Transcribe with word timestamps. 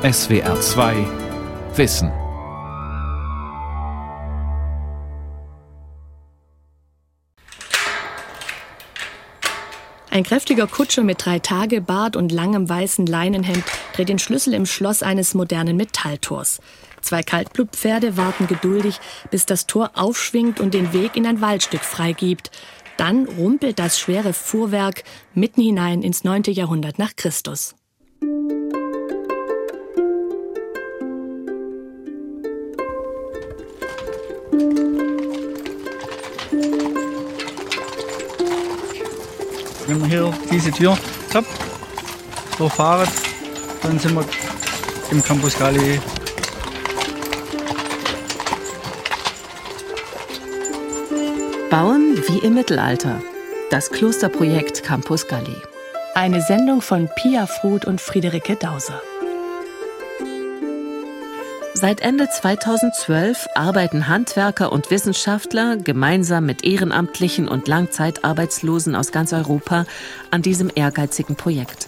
SWR 0.00 0.60
2 0.60 0.94
Wissen. 1.74 2.12
Ein 10.08 10.22
kräftiger 10.22 10.68
Kutscher 10.68 11.02
mit 11.02 11.26
drei 11.26 11.40
Tage 11.40 11.80
Bart 11.80 12.14
und 12.14 12.30
langem 12.30 12.68
weißen 12.68 13.06
Leinenhemd 13.06 13.64
dreht 13.92 14.08
den 14.08 14.20
Schlüssel 14.20 14.54
im 14.54 14.66
Schloss 14.66 15.02
eines 15.02 15.34
modernen 15.34 15.76
Metalltors. 15.76 16.60
Zwei 17.00 17.24
Kaltblutpferde 17.24 18.16
warten 18.16 18.46
geduldig, 18.46 19.00
bis 19.32 19.46
das 19.46 19.66
Tor 19.66 19.90
aufschwingt 19.94 20.60
und 20.60 20.74
den 20.74 20.92
Weg 20.92 21.16
in 21.16 21.26
ein 21.26 21.40
Waldstück 21.40 21.82
freigibt. 21.82 22.52
Dann 22.98 23.26
rumpelt 23.26 23.80
das 23.80 23.98
schwere 23.98 24.32
Fuhrwerk 24.32 25.02
mitten 25.34 25.60
hinein 25.60 26.02
ins 26.02 26.22
9. 26.22 26.44
Jahrhundert 26.52 27.00
nach 27.00 27.16
Christus. 27.16 27.74
Wenn 39.88 40.02
wir 40.02 40.06
hier 40.06 40.34
diese 40.52 40.70
Tür 40.70 40.98
zapp, 41.30 41.46
durchfahren, 42.58 43.08
dann 43.82 43.98
sind 43.98 44.14
wir 44.14 44.24
im 45.10 45.22
Campus 45.24 45.58
Galli. 45.58 45.98
Bauen 51.70 52.22
wie 52.28 52.38
im 52.46 52.52
Mittelalter. 52.52 53.22
Das 53.70 53.90
Klosterprojekt 53.90 54.82
Campus 54.82 55.26
Galli. 55.26 55.56
Eine 56.14 56.42
Sendung 56.42 56.82
von 56.82 57.08
Pia 57.16 57.46
Fruth 57.46 57.86
und 57.86 57.98
Friederike 57.98 58.56
Dauser. 58.56 59.00
Seit 61.80 62.00
Ende 62.00 62.28
2012 62.28 63.46
arbeiten 63.54 64.08
Handwerker 64.08 64.72
und 64.72 64.90
Wissenschaftler 64.90 65.76
gemeinsam 65.76 66.44
mit 66.44 66.64
Ehrenamtlichen 66.64 67.46
und 67.46 67.68
Langzeitarbeitslosen 67.68 68.96
aus 68.96 69.12
ganz 69.12 69.32
Europa 69.32 69.86
an 70.32 70.42
diesem 70.42 70.72
ehrgeizigen 70.74 71.36
Projekt. 71.36 71.86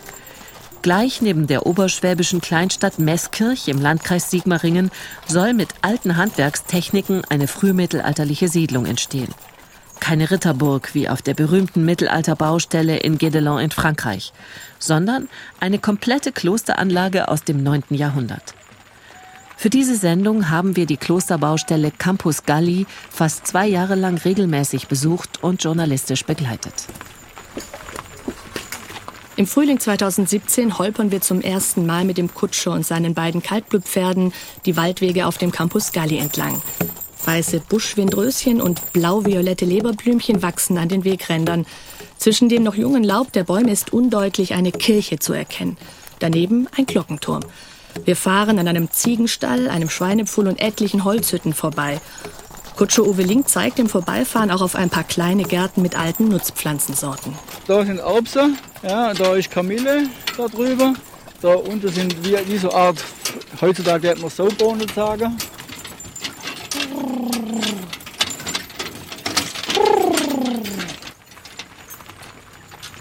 Gleich 0.82 1.22
neben 1.22 1.48
der 1.48 1.66
oberschwäbischen 1.66 2.40
Kleinstadt 2.40 3.00
Meßkirch 3.00 3.66
im 3.66 3.80
Landkreis 3.80 4.30
Sigmaringen 4.30 4.92
soll 5.26 5.54
mit 5.54 5.70
alten 5.82 6.16
Handwerkstechniken 6.16 7.24
eine 7.28 7.48
frühmittelalterliche 7.48 8.46
Siedlung 8.46 8.86
entstehen. 8.86 9.34
Keine 9.98 10.30
Ritterburg 10.30 10.94
wie 10.94 11.08
auf 11.08 11.20
der 11.20 11.34
berühmten 11.34 11.84
Mittelalterbaustelle 11.84 12.98
in 12.98 13.18
Guédelon 13.18 13.60
in 13.60 13.72
Frankreich, 13.72 14.32
sondern 14.78 15.28
eine 15.58 15.80
komplette 15.80 16.30
Klosteranlage 16.30 17.26
aus 17.26 17.42
dem 17.42 17.64
9. 17.64 17.82
Jahrhundert. 17.90 18.54
Für 19.60 19.68
diese 19.68 19.94
Sendung 19.94 20.48
haben 20.48 20.74
wir 20.74 20.86
die 20.86 20.96
Klosterbaustelle 20.96 21.90
Campus 21.90 22.44
Galli 22.44 22.86
fast 23.10 23.46
zwei 23.46 23.66
Jahre 23.66 23.94
lang 23.94 24.16
regelmäßig 24.16 24.88
besucht 24.88 25.44
und 25.44 25.62
journalistisch 25.62 26.24
begleitet. 26.24 26.72
Im 29.36 29.46
Frühling 29.46 29.78
2017 29.78 30.78
holpern 30.78 31.10
wir 31.12 31.20
zum 31.20 31.42
ersten 31.42 31.84
Mal 31.84 32.06
mit 32.06 32.16
dem 32.16 32.32
Kutscher 32.32 32.72
und 32.72 32.86
seinen 32.86 33.12
beiden 33.12 33.42
Kaltblutpferden 33.42 34.32
die 34.64 34.78
Waldwege 34.78 35.26
auf 35.26 35.36
dem 35.36 35.52
Campus 35.52 35.92
Galli 35.92 36.16
entlang. 36.16 36.62
Weiße 37.26 37.60
Buschwindröschen 37.68 38.62
und 38.62 38.94
blau-violette 38.94 39.66
Leberblümchen 39.66 40.40
wachsen 40.40 40.78
an 40.78 40.88
den 40.88 41.04
Wegrändern. 41.04 41.66
Zwischen 42.16 42.48
dem 42.48 42.62
noch 42.62 42.76
jungen 42.76 43.04
Laub 43.04 43.30
der 43.34 43.44
Bäume 43.44 43.72
ist 43.72 43.92
undeutlich 43.92 44.54
eine 44.54 44.72
Kirche 44.72 45.18
zu 45.18 45.34
erkennen. 45.34 45.76
Daneben 46.18 46.66
ein 46.78 46.86
Glockenturm. 46.86 47.42
Wir 48.04 48.16
fahren 48.16 48.58
an 48.58 48.68
einem 48.68 48.90
Ziegenstall, 48.90 49.68
einem 49.68 49.90
Schweinepfuhl 49.90 50.48
und 50.48 50.60
etlichen 50.60 51.04
Holzhütten 51.04 51.54
vorbei. 51.54 52.00
Kutscher 52.76 53.04
Uwe 53.04 53.22
Link 53.22 53.48
zeigt 53.48 53.78
im 53.78 53.88
Vorbeifahren 53.88 54.50
auch 54.50 54.62
auf 54.62 54.74
ein 54.74 54.88
paar 54.88 55.04
kleine 55.04 55.42
Gärten 55.42 55.82
mit 55.82 55.98
alten 55.98 56.28
Nutzpflanzensorten. 56.28 57.34
Da 57.66 57.84
sind 57.84 57.98
Erbsen, 57.98 58.58
ja, 58.82 59.12
da 59.12 59.34
ist 59.34 59.50
Kamille 59.50 60.08
da 60.36 60.46
drüber. 60.46 60.94
Da 61.42 61.54
unten 61.54 61.88
sind 61.88 62.16
wie 62.24 62.58
so 62.58 62.72
Art, 62.72 63.02
heutzutage 63.60 64.08
wird 64.08 64.20
man 64.20 64.30
Saubohnen 64.30 64.88
sagen. 64.94 65.36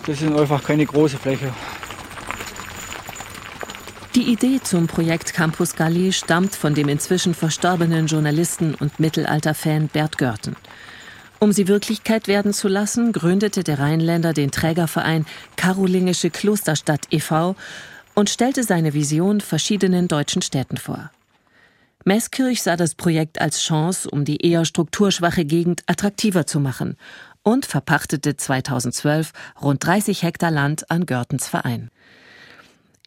Das 0.05 0.19
sind 0.19 0.35
einfach 0.37 0.63
keine 0.63 0.85
große 0.85 1.17
Fläche. 1.17 1.53
Die 4.15 4.31
Idee 4.31 4.59
zum 4.63 4.87
Projekt 4.87 5.33
Campus 5.35 5.75
Galli 5.75 6.11
stammt 6.13 6.55
von 6.55 6.73
dem 6.73 6.89
inzwischen 6.89 7.35
verstorbenen 7.35 8.07
Journalisten 8.07 8.73
und 8.73 8.99
Mittelalterfan 8.99 9.87
Bert 9.87 10.17
Görten. 10.17 10.55
Um 11.37 11.51
sie 11.51 11.67
Wirklichkeit 11.67 12.27
werden 12.27 12.51
zu 12.51 12.67
lassen, 12.67 13.11
gründete 13.11 13.63
der 13.63 13.77
Rheinländer 13.77 14.33
den 14.33 14.49
Trägerverein 14.49 15.27
Karolingische 15.57 16.31
Klosterstadt 16.31 17.05
e.V. 17.11 17.55
und 18.15 18.31
stellte 18.31 18.63
seine 18.63 18.95
Vision 18.95 19.41
verschiedenen 19.41 20.07
deutschen 20.07 20.41
Städten 20.41 20.77
vor. 20.77 21.11
Meßkirch 22.03 22.63
sah 22.63 22.77
das 22.77 22.95
Projekt 22.95 23.39
als 23.39 23.61
Chance, 23.61 24.09
um 24.09 24.25
die 24.25 24.43
eher 24.43 24.65
strukturschwache 24.65 25.45
Gegend 25.45 25.83
attraktiver 25.85 26.47
zu 26.47 26.59
machen 26.59 26.97
und 27.43 27.67
verpachtete 27.67 28.35
2012 28.35 29.33
rund 29.61 29.85
30 29.85 30.23
Hektar 30.23 30.49
Land 30.49 30.89
an 30.89 31.05
Görtens 31.05 31.47
Verein. 31.47 31.91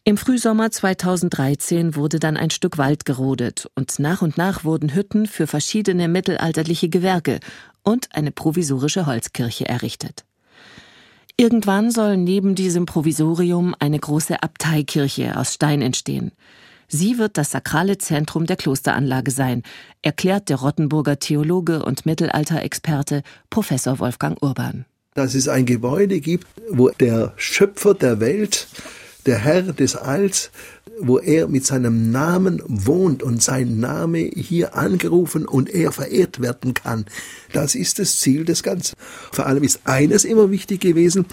Im 0.05 0.17
Frühsommer 0.17 0.69
2013 0.69 1.95
wurde 1.95 2.19
dann 2.19 2.35
ein 2.35 2.49
Stück 2.49 2.77
Wald 2.77 3.05
gerodet 3.05 3.69
und 3.73 3.99
nach 3.99 4.21
und 4.21 4.37
nach 4.37 4.65
wurden 4.65 4.93
Hütten 4.93 5.27
für 5.27 5.47
verschiedene 5.47 6.09
mittelalterliche 6.09 6.89
Gewerke 6.89 7.39
und 7.83 8.13
eine 8.13 8.31
provisorische 8.31 9.05
Holzkirche 9.05 9.65
errichtet. 9.65 10.25
Irgendwann 11.37 11.89
soll 11.89 12.17
neben 12.17 12.53
diesem 12.53 12.85
Provisorium 12.85 13.75
eine 13.79 13.97
große 13.97 14.43
Abteikirche 14.43 15.37
aus 15.37 15.53
Stein 15.53 15.81
entstehen. 15.81 16.33
Sie 16.89 17.17
wird 17.17 17.37
das 17.37 17.51
sakrale 17.51 17.97
Zentrum 17.97 18.45
der 18.45 18.57
Klosteranlage 18.57 19.31
sein, 19.31 19.63
erklärt 20.01 20.49
der 20.49 20.57
Rottenburger 20.57 21.17
Theologe 21.17 21.81
und 21.85 22.05
Mittelalterexperte 22.05 23.23
Professor 23.49 23.99
Wolfgang 23.99 24.37
Urban. 24.43 24.83
Dass 25.13 25.33
es 25.33 25.47
ein 25.47 25.65
Gebäude 25.65 26.19
gibt, 26.19 26.47
wo 26.69 26.89
der 26.89 27.31
Schöpfer 27.37 27.93
der 27.93 28.19
Welt 28.19 28.67
der 29.25 29.37
Herr 29.37 29.61
des 29.73 29.95
Alls, 29.95 30.51
wo 30.99 31.19
er 31.19 31.47
mit 31.47 31.65
seinem 31.65 32.11
Namen 32.11 32.61
wohnt 32.65 33.23
und 33.23 33.41
sein 33.41 33.79
Name 33.79 34.19
hier 34.19 34.75
angerufen 34.75 35.45
und 35.45 35.69
er 35.69 35.91
verehrt 35.91 36.41
werden 36.41 36.73
kann. 36.73 37.05
Das 37.51 37.75
ist 37.75 37.99
das 37.99 38.19
Ziel 38.19 38.45
des 38.45 38.63
Ganzen. 38.63 38.95
Vor 39.31 39.45
allem 39.45 39.63
ist 39.63 39.81
eines 39.85 40.25
immer 40.25 40.51
wichtig 40.51 40.81
gewesen, 40.81 41.25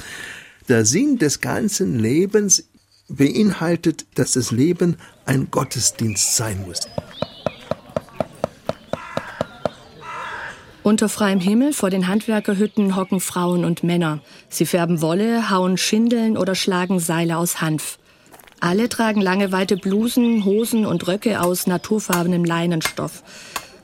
der 0.68 0.84
Sinn 0.84 1.18
des 1.18 1.40
ganzen 1.40 1.98
Lebens 1.98 2.64
beinhaltet, 3.08 4.06
dass 4.14 4.32
das 4.32 4.50
Leben 4.50 4.96
ein 5.26 5.50
Gottesdienst 5.50 6.36
sein 6.36 6.64
muss. 6.66 6.80
Unter 10.82 11.10
freiem 11.10 11.40
Himmel 11.40 11.74
vor 11.74 11.90
den 11.90 12.08
Handwerkerhütten 12.08 12.96
hocken 12.96 13.20
Frauen 13.20 13.66
und 13.66 13.82
Männer. 13.82 14.20
Sie 14.48 14.64
färben 14.64 15.02
Wolle, 15.02 15.50
hauen 15.50 15.76
Schindeln 15.76 16.38
oder 16.38 16.54
schlagen 16.54 17.00
Seile 17.00 17.36
aus 17.36 17.60
Hanf. 17.60 17.98
Alle 18.60 18.88
tragen 18.88 19.20
lange 19.20 19.52
weite 19.52 19.76
Blusen, 19.76 20.44
Hosen 20.46 20.86
und 20.86 21.06
Röcke 21.06 21.42
aus 21.42 21.66
naturfarbenem 21.66 22.44
Leinenstoff. 22.44 23.22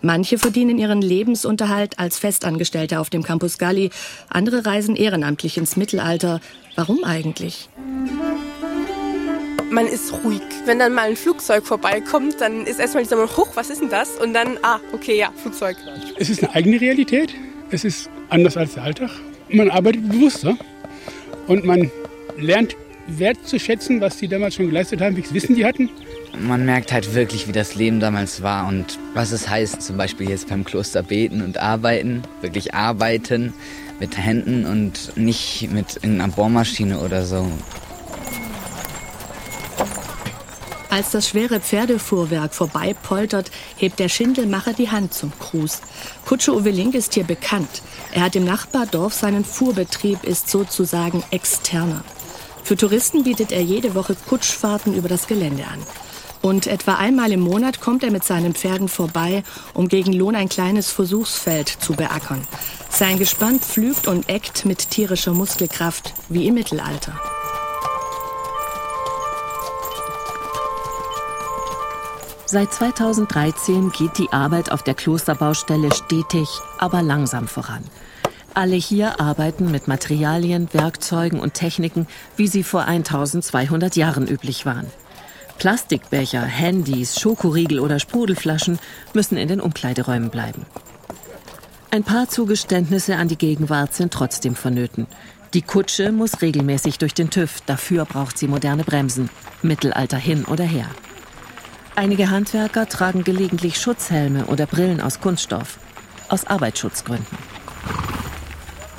Manche 0.01 0.39
verdienen 0.39 0.79
ihren 0.79 1.03
Lebensunterhalt 1.03 1.99
als 1.99 2.19
Festangestellte 2.19 2.99
auf 3.01 3.11
dem 3.11 3.23
Campus 3.23 3.59
Galli, 3.59 3.91
andere 4.31 4.65
reisen 4.65 4.97
ehrenamtlich 4.97 5.59
ins 5.59 5.77
Mittelalter. 5.77 6.41
Warum 6.77 7.05
eigentlich? 7.05 7.69
Man 9.77 9.87
ist 9.87 10.11
ruhig. 10.25 10.41
Wenn 10.65 10.79
dann 10.79 10.95
mal 10.95 11.11
ein 11.11 11.17
Flugzeug 11.17 11.67
vorbeikommt, 11.67 12.41
dann 12.41 12.65
ist 12.65 12.81
erstmal 12.81 13.03
dieser 13.03 13.17
Moment, 13.17 13.37
hoch, 13.37 13.51
was 13.57 13.69
ist 13.69 13.83
denn 13.83 13.91
das? 13.91 14.17
Und 14.17 14.33
dann, 14.33 14.57
ah, 14.63 14.81
okay, 14.93 15.19
ja, 15.19 15.31
Flugzeug. 15.37 15.77
Es 16.19 16.31
ist 16.31 16.43
eine 16.43 16.55
eigene 16.55 16.81
Realität. 16.81 17.35
Es 17.71 17.85
ist 17.85 18.09
anders 18.31 18.57
als 18.57 18.73
der 18.73 18.85
Alltag. 18.85 19.11
Man 19.51 19.71
arbeitet 19.71 20.09
bewusster 20.09 20.57
und 21.47 21.65
man 21.67 21.91
lernt 22.39 22.75
wertzuschätzen, 23.07 24.01
was 24.01 24.17
die 24.17 24.29
damals 24.29 24.55
schon 24.55 24.69
geleistet 24.69 25.03
haben, 25.03 25.15
welches 25.15 25.35
Wissen 25.35 25.55
die 25.55 25.67
hatten. 25.67 25.91
Man 26.41 26.65
merkt 26.65 26.91
halt 26.91 27.15
wirklich, 27.15 27.47
wie 27.47 27.53
das 27.53 27.75
Leben 27.75 28.01
damals 28.01 28.43
war 28.43 28.69
und 28.69 28.99
was 29.13 29.31
es 29.31 29.47
heißt, 29.47 29.83
zum 29.83 29.99
Beispiel 29.99 30.31
jetzt 30.31 30.49
beim 30.49 30.65
Kloster 30.65 31.03
beten 31.03 31.43
und 31.43 31.59
arbeiten, 31.59 32.23
wirklich 32.41 32.73
arbeiten 32.73 33.53
mit 34.01 34.17
Händen 34.17 34.65
und 34.65 35.17
nicht 35.17 35.69
mit 35.71 36.03
einer 36.03 36.29
Bohrmaschine 36.29 36.99
oder 36.99 37.27
so. 37.27 37.47
Als 40.89 41.11
das 41.11 41.29
schwere 41.29 41.61
Pferdefuhrwerk 41.61 42.55
vorbeipoltert, 42.55 43.51
hebt 43.77 43.99
der 43.99 44.09
Schindelmacher 44.09 44.73
die 44.73 44.91
Hand 44.91 45.13
zum 45.15 45.33
Gruß. 45.39 45.81
Kutscher 46.25 46.55
Uwe 46.55 46.71
Link 46.71 46.95
ist 46.95 47.15
hier 47.15 47.25
bekannt. 47.25 47.83
Er 48.13 48.23
hat 48.23 48.37
im 48.37 48.45
Nachbardorf 48.45 49.13
seinen 49.13 49.45
Fuhrbetrieb, 49.45 50.25
ist 50.25 50.49
sozusagen 50.49 51.25
externer. 51.31 52.05
Für 52.63 52.77
Touristen 52.77 53.25
bietet 53.25 53.53
er 53.53 53.63
jede 53.63 53.95
Woche 53.95 54.17
Kutschfahrten 54.29 54.95
über 54.95 55.09
das 55.09 55.27
Gelände 55.27 55.65
an. 55.65 55.81
Und 56.43 56.67
etwa 56.69 56.95
einmal 56.95 57.33
im 57.33 57.41
Monat 57.41 57.81
kommt 57.81 58.05
er 58.05 58.13
mit 58.13 58.23
seinen 58.23 58.55
Pferden 58.55 58.89
vorbei, 58.89 59.43
um 59.75 59.89
gegen 59.89 60.13
Lohn 60.13 60.37
ein 60.37 60.49
kleines 60.49 60.91
Versuchsfeld 60.91 61.69
zu 61.69 61.95
beackern. 61.95 62.47
Sein 62.89 63.19
Gespann 63.19 63.59
pflügt 63.59 64.07
und 64.07 64.29
eckt 64.29 64.65
mit 64.65 64.91
tierischer 64.91 65.33
Muskelkraft 65.33 66.15
wie 66.29 66.47
im 66.47 66.55
Mittelalter. 66.55 67.19
Seit 72.49 72.73
2013 72.73 73.91
geht 73.91 74.19
die 74.19 74.33
Arbeit 74.33 74.71
auf 74.71 74.85
der 74.85 74.95
Klosterbaustelle 74.95 75.93
stetig, 75.93 76.49
aber 76.79 77.03
langsam 77.03 77.49
voran. 77.49 77.83
Alle 78.55 78.77
hier 78.77 79.21
arbeiten 79.21 79.73
mit 79.73 79.89
Materialien, 79.89 80.69
Werkzeugen 80.73 81.41
und 81.41 81.55
Techniken, 81.55 82.07
wie 82.37 82.47
sie 82.47 82.63
vor 82.63 82.85
1200 82.85 83.97
Jahren 83.97 84.29
üblich 84.29 84.65
waren. 84.65 84.87
Plastikbecher, 85.59 86.43
Handys, 86.43 87.19
Schokoriegel 87.19 87.81
oder 87.81 87.99
Sprudelflaschen 87.99 88.79
müssen 89.13 89.37
in 89.37 89.49
den 89.49 89.61
Umkleideräumen 89.61 90.31
bleiben. 90.31 90.67
Ein 91.91 92.05
paar 92.05 92.29
Zugeständnisse 92.29 93.17
an 93.17 93.27
die 93.27 93.39
Gegenwart 93.39 93.93
sind 93.93 94.13
trotzdem 94.13 94.55
vonnöten. 94.55 95.09
Die 95.53 95.63
Kutsche 95.63 96.13
muss 96.13 96.43
regelmäßig 96.43 96.99
durch 96.99 97.15
den 97.15 97.29
TÜV, 97.29 97.61
dafür 97.67 98.05
braucht 98.05 98.39
sie 98.39 98.47
moderne 98.47 98.85
Bremsen, 98.85 99.31
Mittelalter 99.63 100.19
hin 100.19 100.45
oder 100.45 100.65
her. 100.65 100.87
Einige 101.97 102.29
Handwerker 102.29 102.87
tragen 102.87 103.25
gelegentlich 103.25 103.81
Schutzhelme 103.81 104.45
oder 104.47 104.67
Brillen 104.67 105.01
aus 105.01 105.19
Kunststoff, 105.19 105.79
aus 106.29 106.47
Arbeitsschutzgründen. 106.47 107.27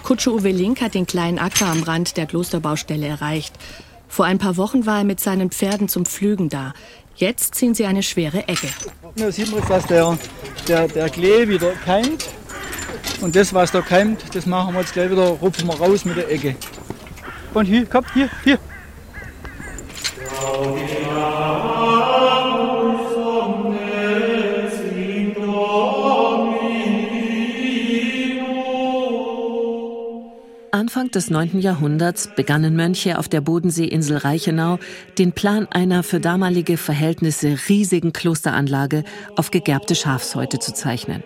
Kutsche 0.02 0.34
Uwe 0.34 0.50
Link 0.50 0.82
hat 0.82 0.96
den 0.96 1.06
kleinen 1.06 1.38
Acker 1.38 1.68
am 1.68 1.84
Rand 1.84 2.18
der 2.18 2.26
Klosterbaustelle 2.26 3.06
erreicht. 3.06 3.54
Vor 4.08 4.26
ein 4.26 4.40
paar 4.40 4.58
Wochen 4.58 4.88
war 4.88 5.00
er 5.00 5.04
mit 5.04 5.20
seinen 5.20 5.52
Pferden 5.52 5.88
zum 5.88 6.08
Pflügen 6.08 6.50
da. 6.50 6.74
Jetzt 7.16 7.54
ziehen 7.54 7.76
sie 7.76 7.86
eine 7.86 8.02
schwere 8.02 8.48
Ecke. 8.48 8.70
Da 9.16 9.32
sieht 9.32 9.52
man 9.52 9.60
jetzt, 9.60 9.70
dass 9.70 9.86
der, 9.86 10.18
der, 10.68 10.88
der 10.88 11.10
Klee 11.10 11.48
wieder 11.48 11.74
keimt. 11.86 12.26
Und 13.22 13.36
das, 13.36 13.54
was 13.54 13.72
da 13.72 13.82
keimt, 13.82 14.24
das 14.34 14.48
machen 14.48 14.74
wir 14.74 14.82
jetzt 14.82 14.94
gleich 14.94 15.12
wieder, 15.12 15.28
rupfen 15.28 15.68
wir 15.68 15.76
raus 15.76 16.04
mit 16.04 16.18
der 16.18 16.32
Ecke. 16.32 16.56
Und 17.54 17.66
hier, 17.68 17.86
komm, 17.86 18.06
hier, 18.16 18.30
hier. 18.44 18.58
Anfang 30.98 31.12
des 31.12 31.30
9. 31.30 31.60
Jahrhunderts 31.60 32.28
begannen 32.36 32.76
Mönche 32.76 33.20
auf 33.20 33.30
der 33.30 33.40
Bodenseeinsel 33.40 34.18
Reichenau 34.18 34.80
den 35.20 35.32
Plan 35.32 35.68
einer 35.70 36.02
für 36.02 36.20
damalige 36.20 36.76
Verhältnisse 36.76 37.56
riesigen 37.70 38.14
Klosteranlage 38.14 39.04
auf 39.36 39.52
gegerbte 39.52 39.94
Schafshäute 39.94 40.58
zu 40.58 40.74
zeichnen. 40.74 41.24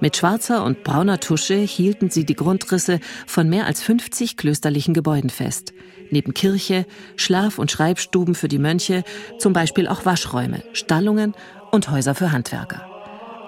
Mit 0.00 0.16
schwarzer 0.16 0.64
und 0.64 0.82
brauner 0.82 1.20
Tusche 1.20 1.54
hielten 1.54 2.10
sie 2.10 2.24
die 2.24 2.34
Grundrisse 2.34 2.98
von 3.28 3.48
mehr 3.48 3.66
als 3.66 3.80
50 3.80 4.36
klösterlichen 4.36 4.92
Gebäuden 4.92 5.30
fest. 5.30 5.72
Neben 6.10 6.34
Kirche, 6.34 6.84
Schlaf- 7.14 7.60
und 7.60 7.70
Schreibstuben 7.70 8.34
für 8.34 8.48
die 8.48 8.58
Mönche, 8.58 9.04
zum 9.38 9.52
Beispiel 9.52 9.86
auch 9.86 10.04
Waschräume, 10.04 10.64
Stallungen 10.72 11.34
und 11.70 11.92
Häuser 11.92 12.16
für 12.16 12.32
Handwerker. 12.32 12.84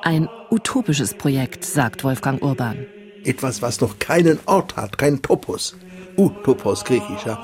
Ein 0.05 0.29
utopisches 0.53 1.15
Projekt, 1.15 1.65
sagt 1.65 2.05
Wolfgang 2.05 2.41
Urban 2.45 2.87
etwas, 3.25 3.63
was 3.63 3.81
noch 3.81 3.99
keinen 3.99 4.39
Ort 4.47 4.77
hat, 4.77 4.99
kein 4.99 5.23
Topos. 5.23 5.77
Utopos 6.17 6.85
griechisch, 6.85 7.25
ja. 7.27 7.43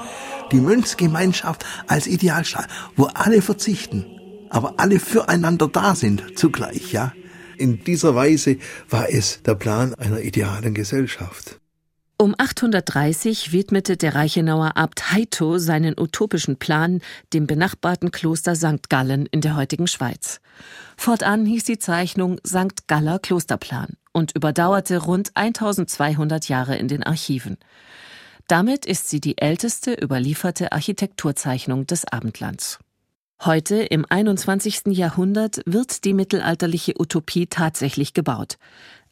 Die 0.52 0.60
Mönchsgemeinschaft 0.60 1.64
als 1.86 2.06
Idealstaat, 2.06 2.68
wo 2.96 3.04
alle 3.14 3.40
verzichten, 3.40 4.04
aber 4.50 4.74
alle 4.78 5.00
füreinander 5.00 5.68
da 5.68 5.94
sind 5.94 6.38
zugleich, 6.38 6.92
ja. 6.92 7.12
In 7.56 7.84
dieser 7.84 8.14
Weise 8.14 8.58
war 8.90 9.08
es 9.10 9.42
der 9.42 9.54
Plan 9.54 9.94
einer 9.94 10.20
idealen 10.20 10.74
Gesellschaft. 10.74 11.60
Um 12.16 12.34
830 12.38 13.52
widmete 13.52 13.96
der 13.96 14.14
Reichenauer 14.14 14.76
Abt 14.76 15.12
Heito 15.12 15.58
seinen 15.58 15.98
utopischen 15.98 16.56
Plan 16.56 17.00
dem 17.32 17.46
benachbarten 17.46 18.12
Kloster 18.12 18.54
St. 18.54 18.88
Gallen 18.88 19.26
in 19.26 19.40
der 19.40 19.56
heutigen 19.56 19.88
Schweiz. 19.88 20.40
Fortan 20.96 21.44
hieß 21.44 21.64
die 21.64 21.78
Zeichnung 21.78 22.38
St. 22.46 22.86
Galler 22.86 23.18
Klosterplan 23.18 23.96
und 24.14 24.34
überdauerte 24.34 24.96
rund 24.98 25.32
1200 25.34 26.48
Jahre 26.48 26.76
in 26.76 26.88
den 26.88 27.02
Archiven. 27.02 27.58
Damit 28.48 28.86
ist 28.86 29.10
sie 29.10 29.20
die 29.20 29.38
älteste 29.38 29.92
überlieferte 29.92 30.72
Architekturzeichnung 30.72 31.86
des 31.86 32.06
Abendlands. 32.06 32.78
Heute, 33.42 33.76
im 33.76 34.06
21. 34.08 34.82
Jahrhundert, 34.86 35.60
wird 35.66 36.04
die 36.04 36.14
mittelalterliche 36.14 36.94
Utopie 36.98 37.46
tatsächlich 37.46 38.14
gebaut. 38.14 38.56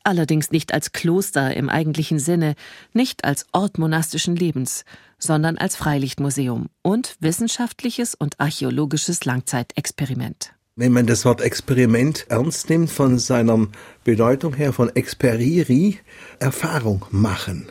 Allerdings 0.04 0.50
nicht 0.50 0.74
als 0.74 0.92
Kloster 0.92 1.54
im 1.56 1.68
eigentlichen 1.68 2.18
Sinne, 2.18 2.54
nicht 2.92 3.24
als 3.24 3.46
Ort 3.52 3.78
monastischen 3.78 4.34
Lebens, 4.36 4.84
sondern 5.18 5.58
als 5.58 5.76
Freilichtmuseum 5.76 6.68
und 6.82 7.16
wissenschaftliches 7.20 8.14
und 8.14 8.40
archäologisches 8.40 9.24
Langzeitexperiment. 9.24 10.54
Wenn 10.82 10.90
man 10.90 11.06
das 11.06 11.24
Wort 11.24 11.40
Experiment 11.40 12.26
ernst 12.28 12.68
nimmt, 12.68 12.90
von 12.90 13.16
seiner 13.16 13.68
Bedeutung 14.02 14.54
her, 14.54 14.72
von 14.72 14.88
Experiri, 14.96 15.98
Erfahrung 16.40 17.06
machen. 17.12 17.70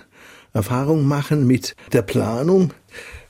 Erfahrung 0.53 1.05
machen 1.05 1.45
mit 1.45 1.75
der 1.91 2.03
Planung, 2.03 2.71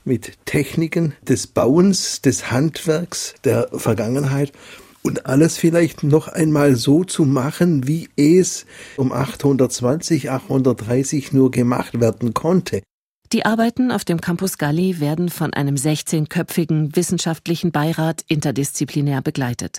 mit 0.04 0.38
Techniken 0.44 1.14
des 1.22 1.48
Bauens, 1.48 2.20
des 2.22 2.52
Handwerks 2.52 3.34
der 3.42 3.70
Vergangenheit 3.72 4.52
und 5.02 5.26
alles 5.26 5.58
vielleicht 5.58 6.04
noch 6.04 6.28
einmal 6.28 6.76
so 6.76 7.02
zu 7.02 7.24
machen, 7.24 7.88
wie 7.88 8.08
es 8.14 8.66
um 8.96 9.10
820, 9.10 10.30
830 10.30 11.32
nur 11.32 11.50
gemacht 11.50 11.98
werden 11.98 12.34
konnte. 12.34 12.82
Die 13.32 13.46
Arbeiten 13.46 13.90
auf 13.90 14.04
dem 14.04 14.20
Campus 14.20 14.58
Galli 14.58 15.00
werden 15.00 15.30
von 15.30 15.54
einem 15.54 15.76
16-köpfigen 15.76 16.94
wissenschaftlichen 16.94 17.72
Beirat 17.72 18.26
interdisziplinär 18.28 19.22
begleitet. 19.22 19.78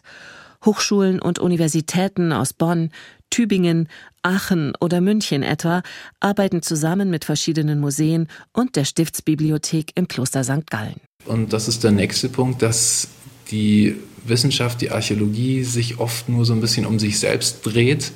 Hochschulen 0.65 1.21
und 1.21 1.37
Universitäten 1.37 2.31
aus 2.31 2.53
Bonn, 2.53 2.89
Tübingen, 3.29 3.89
Aachen 4.23 4.73
oder 4.81 5.01
München 5.01 5.43
etwa 5.43 5.83
arbeiten 6.19 6.63
zusammen 6.63 7.11
mit 7.11 7.25
verschiedenen 7.25 7.79
Museen 7.79 8.27
und 8.53 8.75
der 8.75 8.85
Stiftsbibliothek 8.85 9.91
im 9.93 10.07
Kloster 10.07 10.43
St. 10.43 10.71
Gallen. 10.71 10.99
Und 11.25 11.53
das 11.53 11.67
ist 11.67 11.83
der 11.83 11.91
nächste 11.91 12.29
Punkt, 12.29 12.63
dass 12.63 13.09
die 13.51 13.97
Wissenschaft, 14.25 14.81
die 14.81 14.89
Archäologie 14.89 15.63
sich 15.63 15.99
oft 15.99 16.27
nur 16.27 16.45
so 16.45 16.53
ein 16.53 16.61
bisschen 16.61 16.87
um 16.87 16.97
sich 16.97 17.19
selbst 17.19 17.61
dreht 17.63 18.13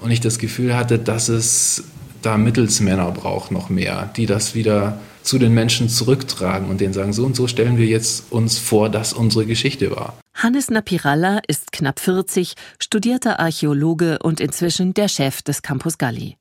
und 0.00 0.10
ich 0.10 0.20
das 0.20 0.40
Gefühl 0.40 0.74
hatte, 0.74 0.98
dass 0.98 1.28
es 1.28 1.84
da 2.22 2.36
Mittelsmänner 2.36 3.10
braucht 3.10 3.50
noch 3.50 3.68
mehr, 3.68 4.10
die 4.16 4.26
das 4.26 4.54
wieder 4.54 4.98
zu 5.22 5.38
den 5.38 5.54
Menschen 5.54 5.88
zurücktragen 5.88 6.68
und 6.68 6.80
denen 6.80 6.92
sagen, 6.92 7.12
so 7.12 7.24
und 7.24 7.36
so 7.36 7.46
stellen 7.46 7.78
wir 7.78 7.86
jetzt 7.86 8.32
uns 8.32 8.58
vor, 8.58 8.88
dass 8.88 9.12
unsere 9.12 9.46
Geschichte 9.46 9.90
war. 9.90 10.16
Hannes 10.34 10.70
Napiralla 10.70 11.40
ist 11.46 11.72
knapp 11.72 12.00
40, 12.00 12.54
studierter 12.78 13.38
Archäologe 13.38 14.18
und 14.20 14.40
inzwischen 14.40 14.94
der 14.94 15.08
Chef 15.08 15.42
des 15.42 15.62
Campus 15.62 15.98
Galli. 15.98 16.36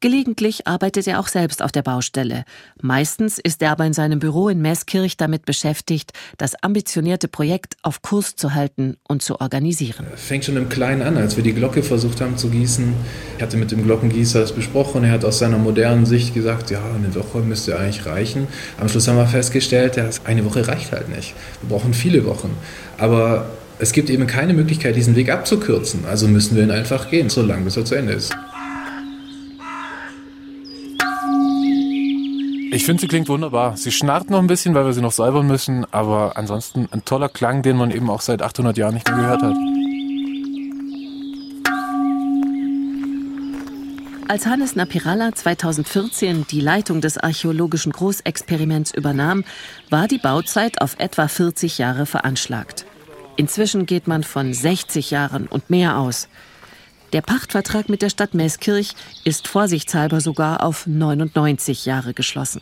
Gelegentlich 0.00 0.66
arbeitet 0.66 1.06
er 1.06 1.18
auch 1.18 1.28
selbst 1.28 1.62
auf 1.62 1.72
der 1.72 1.80
Baustelle. 1.80 2.44
Meistens 2.82 3.38
ist 3.38 3.62
er 3.62 3.70
aber 3.70 3.86
in 3.86 3.94
seinem 3.94 4.18
Büro 4.18 4.50
in 4.50 4.60
Meßkirch 4.60 5.16
damit 5.16 5.46
beschäftigt, 5.46 6.12
das 6.36 6.54
ambitionierte 6.62 7.28
Projekt 7.28 7.76
auf 7.82 8.02
Kurs 8.02 8.36
zu 8.36 8.54
halten 8.54 8.98
und 9.08 9.22
zu 9.22 9.40
organisieren. 9.40 10.06
Fängt 10.16 10.44
schon 10.44 10.58
im 10.58 10.68
Kleinen 10.68 11.00
an, 11.00 11.16
als 11.16 11.36
wir 11.36 11.42
die 11.42 11.54
Glocke 11.54 11.82
versucht 11.82 12.20
haben 12.20 12.36
zu 12.36 12.50
gießen. 12.50 12.92
Ich 13.38 13.42
hatte 13.42 13.56
mit 13.56 13.70
dem 13.70 13.84
Glockengießer 13.84 14.40
das 14.40 14.52
besprochen. 14.52 15.02
Er 15.02 15.12
hat 15.12 15.24
aus 15.24 15.38
seiner 15.38 15.56
modernen 15.56 16.04
Sicht 16.04 16.34
gesagt, 16.34 16.70
ja, 16.70 16.82
eine 16.94 17.14
Woche 17.14 17.38
müsste 17.38 17.78
eigentlich 17.78 18.04
reichen. 18.04 18.48
Am 18.78 18.90
Schluss 18.90 19.08
haben 19.08 19.16
wir 19.16 19.26
festgestellt, 19.26 19.98
eine 20.24 20.44
Woche 20.44 20.68
reicht 20.68 20.92
halt 20.92 21.08
nicht. 21.08 21.34
Wir 21.62 21.70
brauchen 21.70 21.94
viele 21.94 22.26
Wochen. 22.26 22.54
Aber 22.98 23.46
es 23.78 23.92
gibt 23.92 24.10
eben 24.10 24.26
keine 24.26 24.52
Möglichkeit, 24.52 24.94
diesen 24.94 25.16
Weg 25.16 25.30
abzukürzen. 25.30 26.04
Also 26.04 26.28
müssen 26.28 26.54
wir 26.54 26.64
ihn 26.64 26.70
einfach 26.70 27.10
gehen, 27.10 27.30
solange 27.30 27.62
bis 27.64 27.78
er 27.78 27.86
zu 27.86 27.94
Ende 27.94 28.12
ist. 28.12 28.34
Ich 32.70 32.84
finde, 32.84 33.00
sie 33.00 33.08
klingt 33.08 33.28
wunderbar. 33.28 33.76
Sie 33.76 33.92
schnarrt 33.92 34.28
noch 34.28 34.38
ein 34.38 34.46
bisschen, 34.46 34.74
weil 34.74 34.84
wir 34.84 34.92
sie 34.92 35.00
noch 35.00 35.12
säubern 35.12 35.46
müssen, 35.46 35.86
aber 35.92 36.36
ansonsten 36.36 36.88
ein 36.90 37.04
toller 37.04 37.28
Klang, 37.28 37.62
den 37.62 37.76
man 37.76 37.90
eben 37.90 38.10
auch 38.10 38.20
seit 38.20 38.42
800 38.42 38.76
Jahren 38.76 38.94
nicht 38.94 39.08
mehr 39.08 39.16
gehört 39.16 39.42
hat. 39.42 39.56
Als 44.28 44.44
Hannes 44.44 44.74
Napiralla 44.74 45.32
2014 45.32 46.46
die 46.50 46.60
Leitung 46.60 47.00
des 47.00 47.16
archäologischen 47.16 47.92
Großexperiments 47.92 48.92
übernahm, 48.92 49.44
war 49.88 50.08
die 50.08 50.18
Bauzeit 50.18 50.80
auf 50.80 50.96
etwa 50.98 51.28
40 51.28 51.78
Jahre 51.78 52.06
veranschlagt. 52.06 52.86
Inzwischen 53.36 53.86
geht 53.86 54.08
man 54.08 54.24
von 54.24 54.52
60 54.52 55.12
Jahren 55.12 55.46
und 55.46 55.70
mehr 55.70 55.98
aus. 55.98 56.28
Der 57.16 57.22
Pachtvertrag 57.22 57.88
mit 57.88 58.02
der 58.02 58.10
Stadt 58.10 58.34
Meßkirch 58.34 58.90
ist 59.24 59.48
vorsichtshalber 59.48 60.20
sogar 60.20 60.62
auf 60.62 60.86
99 60.86 61.86
Jahre 61.86 62.12
geschlossen. 62.12 62.60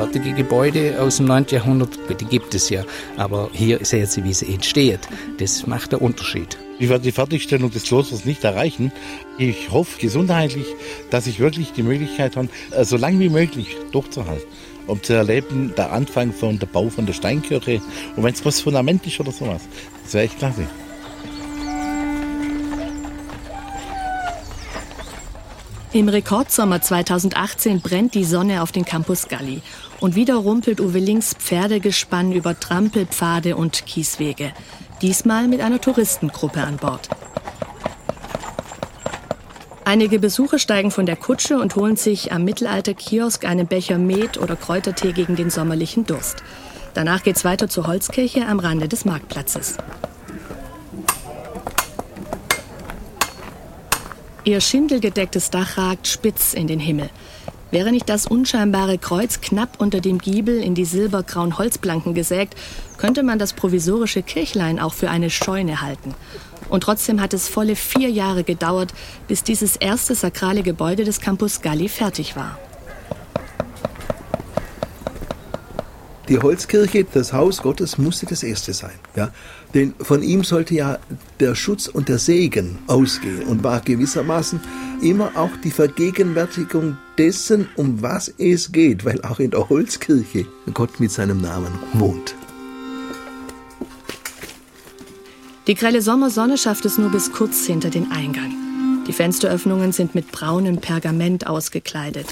fertige 0.00 0.32
Gebäude 0.32 0.96
aus 0.98 1.18
dem 1.18 1.26
9. 1.26 1.48
Jahrhundert, 1.50 1.98
die 2.18 2.24
gibt 2.24 2.54
es 2.54 2.70
ja. 2.70 2.84
Aber 3.18 3.50
hier 3.52 3.84
sehen 3.84 4.06
Sie, 4.06 4.24
wie 4.24 4.32
sie 4.32 4.54
entsteht. 4.54 5.00
Das 5.36 5.66
macht 5.66 5.92
den 5.92 5.98
Unterschied. 5.98 6.56
Ich 6.78 6.88
werde 6.88 7.04
die 7.04 7.12
Fertigstellung 7.12 7.70
des 7.70 7.82
Klosters 7.82 8.24
nicht 8.24 8.42
erreichen. 8.42 8.92
Ich 9.36 9.70
hoffe 9.70 10.00
gesundheitlich, 10.00 10.64
dass 11.10 11.26
ich 11.26 11.38
wirklich 11.38 11.72
die 11.72 11.82
Möglichkeit 11.82 12.36
habe, 12.36 12.48
äh, 12.70 12.86
so 12.86 12.96
lange 12.96 13.18
wie 13.18 13.28
möglich 13.28 13.76
durchzuhalten. 13.92 14.48
Um 14.86 15.02
zu 15.02 15.12
erleben, 15.12 15.72
der 15.76 15.92
Anfang 15.92 16.32
von 16.32 16.58
der 16.58 16.66
Bau 16.66 16.88
von 16.88 17.06
der 17.06 17.12
Steinkirche. 17.12 17.80
Und 18.16 18.24
wenn 18.24 18.34
es 18.34 18.44
was 18.44 18.60
Fundament 18.60 19.06
ist 19.06 19.20
oder 19.20 19.32
sowas, 19.32 19.62
das 20.04 20.14
wäre 20.14 20.24
echt 20.24 20.38
klasse. 20.38 20.66
Im 25.92 26.08
Rekordsommer 26.08 26.80
2018 26.80 27.80
brennt 27.80 28.14
die 28.14 28.24
Sonne 28.24 28.62
auf 28.62 28.70
den 28.70 28.84
Campus 28.84 29.26
Galli. 29.26 29.60
Und 29.98 30.14
wieder 30.14 30.36
rumpelt 30.36 30.80
Uwe 30.80 31.00
Links 31.00 31.34
Pferdegespann 31.34 32.30
über 32.30 32.58
Trampelpfade 32.58 33.56
und 33.56 33.86
Kieswege. 33.86 34.52
Diesmal 35.02 35.48
mit 35.48 35.60
einer 35.60 35.80
Touristengruppe 35.80 36.62
an 36.62 36.76
Bord. 36.76 37.08
Einige 39.90 40.20
Besucher 40.20 40.60
steigen 40.60 40.92
von 40.92 41.04
der 41.04 41.16
Kutsche 41.16 41.58
und 41.58 41.74
holen 41.74 41.96
sich 41.96 42.30
am 42.30 42.44
Mittelalter-Kiosk 42.44 43.44
einen 43.44 43.66
Becher 43.66 43.98
Met 43.98 44.38
oder 44.38 44.54
Kräutertee 44.54 45.10
gegen 45.10 45.34
den 45.34 45.50
sommerlichen 45.50 46.06
Durst. 46.06 46.44
Danach 46.94 47.24
geht's 47.24 47.44
weiter 47.44 47.68
zur 47.68 47.88
Holzkirche 47.88 48.46
am 48.46 48.60
Rande 48.60 48.86
des 48.86 49.04
Marktplatzes. 49.04 49.78
Ihr 54.44 54.60
schindelgedecktes 54.60 55.50
Dach 55.50 55.76
ragt 55.76 56.06
spitz 56.06 56.54
in 56.54 56.68
den 56.68 56.78
Himmel. 56.78 57.10
Wäre 57.72 57.90
nicht 57.90 58.08
das 58.08 58.26
unscheinbare 58.26 58.96
Kreuz 58.96 59.40
knapp 59.40 59.80
unter 59.80 60.00
dem 60.00 60.18
Giebel 60.18 60.62
in 60.62 60.76
die 60.76 60.84
silbergrauen 60.84 61.58
Holzplanken 61.58 62.14
gesägt, 62.14 62.54
könnte 62.96 63.24
man 63.24 63.40
das 63.40 63.54
provisorische 63.54 64.22
Kirchlein 64.22 64.78
auch 64.78 64.94
für 64.94 65.10
eine 65.10 65.30
Scheune 65.30 65.80
halten. 65.80 66.14
Und 66.68 66.82
trotzdem 66.84 67.20
hat 67.20 67.34
es 67.34 67.48
volle 67.48 67.76
vier 67.76 68.10
Jahre 68.10 68.44
gedauert, 68.44 68.92
bis 69.26 69.42
dieses 69.42 69.76
erste 69.76 70.14
sakrale 70.14 70.62
Gebäude 70.62 71.04
des 71.04 71.20
Campus 71.20 71.60
Galli 71.62 71.88
fertig 71.88 72.36
war. 72.36 72.58
Die 76.30 76.38
Holzkirche, 76.38 77.04
das 77.12 77.32
Haus 77.32 77.60
Gottes, 77.60 77.98
musste 77.98 78.24
das 78.24 78.44
erste 78.44 78.72
sein. 78.72 78.94
Ja? 79.16 79.32
Denn 79.74 79.94
von 80.00 80.22
ihm 80.22 80.44
sollte 80.44 80.76
ja 80.76 80.98
der 81.40 81.56
Schutz 81.56 81.88
und 81.88 82.08
der 82.08 82.18
Segen 82.18 82.78
ausgehen 82.86 83.42
und 83.48 83.64
war 83.64 83.80
gewissermaßen 83.80 84.60
immer 85.02 85.32
auch 85.34 85.50
die 85.64 85.72
Vergegenwärtigung 85.72 86.96
dessen, 87.18 87.68
um 87.74 88.00
was 88.00 88.32
es 88.38 88.70
geht, 88.70 89.04
weil 89.04 89.20
auch 89.22 89.40
in 89.40 89.50
der 89.50 89.68
Holzkirche 89.68 90.46
Gott 90.72 91.00
mit 91.00 91.10
seinem 91.10 91.40
Namen 91.40 91.72
wohnt. 91.94 92.36
Die 95.66 95.74
grelle 95.74 96.00
Sommersonne 96.00 96.56
schafft 96.56 96.84
es 96.86 96.96
nur 96.96 97.10
bis 97.10 97.32
kurz 97.32 97.66
hinter 97.66 97.90
den 97.90 98.10
Eingang. 98.10 99.04
Die 99.06 99.12
Fensteröffnungen 99.12 99.92
sind 99.92 100.14
mit 100.14 100.32
braunem 100.32 100.78
Pergament 100.78 101.46
ausgekleidet. 101.46 102.26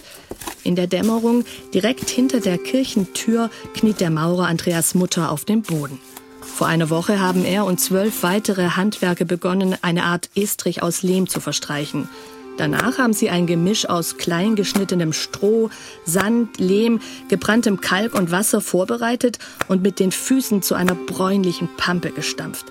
In 0.64 0.76
der 0.76 0.86
Dämmerung, 0.86 1.44
direkt 1.74 2.08
hinter 2.08 2.40
der 2.40 2.56
Kirchentür, 2.56 3.50
kniet 3.74 4.00
der 4.00 4.10
Maurer 4.10 4.46
Andreas 4.46 4.94
Mutter 4.94 5.30
auf 5.30 5.44
dem 5.44 5.62
Boden. 5.62 5.98
Vor 6.40 6.66
einer 6.66 6.90
Woche 6.90 7.20
haben 7.20 7.44
er 7.44 7.66
und 7.66 7.78
zwölf 7.78 8.22
weitere 8.22 8.70
Handwerker 8.70 9.24
begonnen, 9.24 9.76
eine 9.82 10.04
Art 10.04 10.30
Estrich 10.34 10.82
aus 10.82 11.02
Lehm 11.02 11.28
zu 11.28 11.40
verstreichen. 11.40 12.08
Danach 12.56 12.98
haben 12.98 13.12
sie 13.12 13.30
ein 13.30 13.46
Gemisch 13.46 13.88
aus 13.88 14.16
klein 14.16 14.56
geschnittenem 14.56 15.12
Stroh, 15.12 15.70
Sand, 16.04 16.58
Lehm, 16.58 17.00
gebranntem 17.28 17.80
Kalk 17.80 18.14
und 18.14 18.32
Wasser 18.32 18.60
vorbereitet 18.60 19.38
und 19.68 19.82
mit 19.82 20.00
den 20.00 20.10
Füßen 20.10 20.62
zu 20.62 20.74
einer 20.74 20.96
bräunlichen 20.96 21.68
Pampe 21.76 22.10
gestampft. 22.10 22.66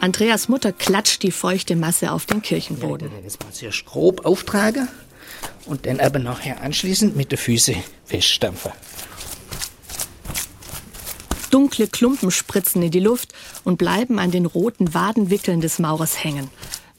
Andreas 0.00 0.48
Mutter 0.48 0.72
klatscht 0.72 1.22
die 1.24 1.32
feuchte 1.32 1.74
Masse 1.74 2.12
auf 2.12 2.24
den 2.24 2.40
Kirchenboden. 2.40 3.10
Ja, 3.10 3.20
das 3.24 3.38
mal 3.40 3.52
sehr 3.52 3.72
grob 3.84 4.24
auftragen 4.24 4.88
und 5.66 5.86
dann 5.86 5.98
aber 5.98 6.20
nachher 6.20 6.62
anschließend 6.62 7.16
mit 7.16 7.32
den 7.32 7.38
Füßen 7.38 7.76
feststampfen. 8.04 8.72
Dunkle 11.50 11.88
Klumpen 11.88 12.30
spritzen 12.30 12.82
in 12.82 12.90
die 12.90 13.00
Luft 13.00 13.32
und 13.64 13.78
bleiben 13.78 14.18
an 14.18 14.30
den 14.30 14.46
roten 14.46 14.94
Wadenwickeln 14.94 15.60
des 15.60 15.78
Maurers 15.78 16.22
hängen. 16.22 16.48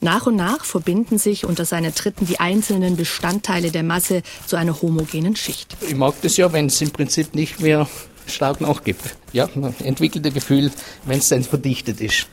Nach 0.02 0.26
und 0.26 0.36
nach 0.36 0.64
verbinden 0.64 1.18
sich 1.18 1.44
unter 1.44 1.64
seinen 1.64 1.94
Tritten 1.94 2.26
die 2.26 2.40
einzelnen 2.40 2.96
Bestandteile 2.96 3.70
der 3.70 3.82
Masse 3.82 4.22
zu 4.46 4.56
einer 4.56 4.80
homogenen 4.82 5.36
Schicht. 5.36 5.76
Ich 5.86 5.94
mag 5.94 6.14
das 6.22 6.36
ja, 6.36 6.52
wenn 6.52 6.66
es 6.66 6.80
im 6.80 6.90
Prinzip 6.90 7.34
nicht 7.34 7.60
mehr 7.60 7.86
stark 8.26 8.60
nachgibt. 8.60 9.16
Ja, 9.32 9.48
man 9.54 9.74
entwickelt 9.80 10.26
ein 10.26 10.34
Gefühl, 10.34 10.70
wenn 11.04 11.18
es 11.18 11.28
dann 11.28 11.44
verdichtet 11.44 12.00
ist. 12.00 12.26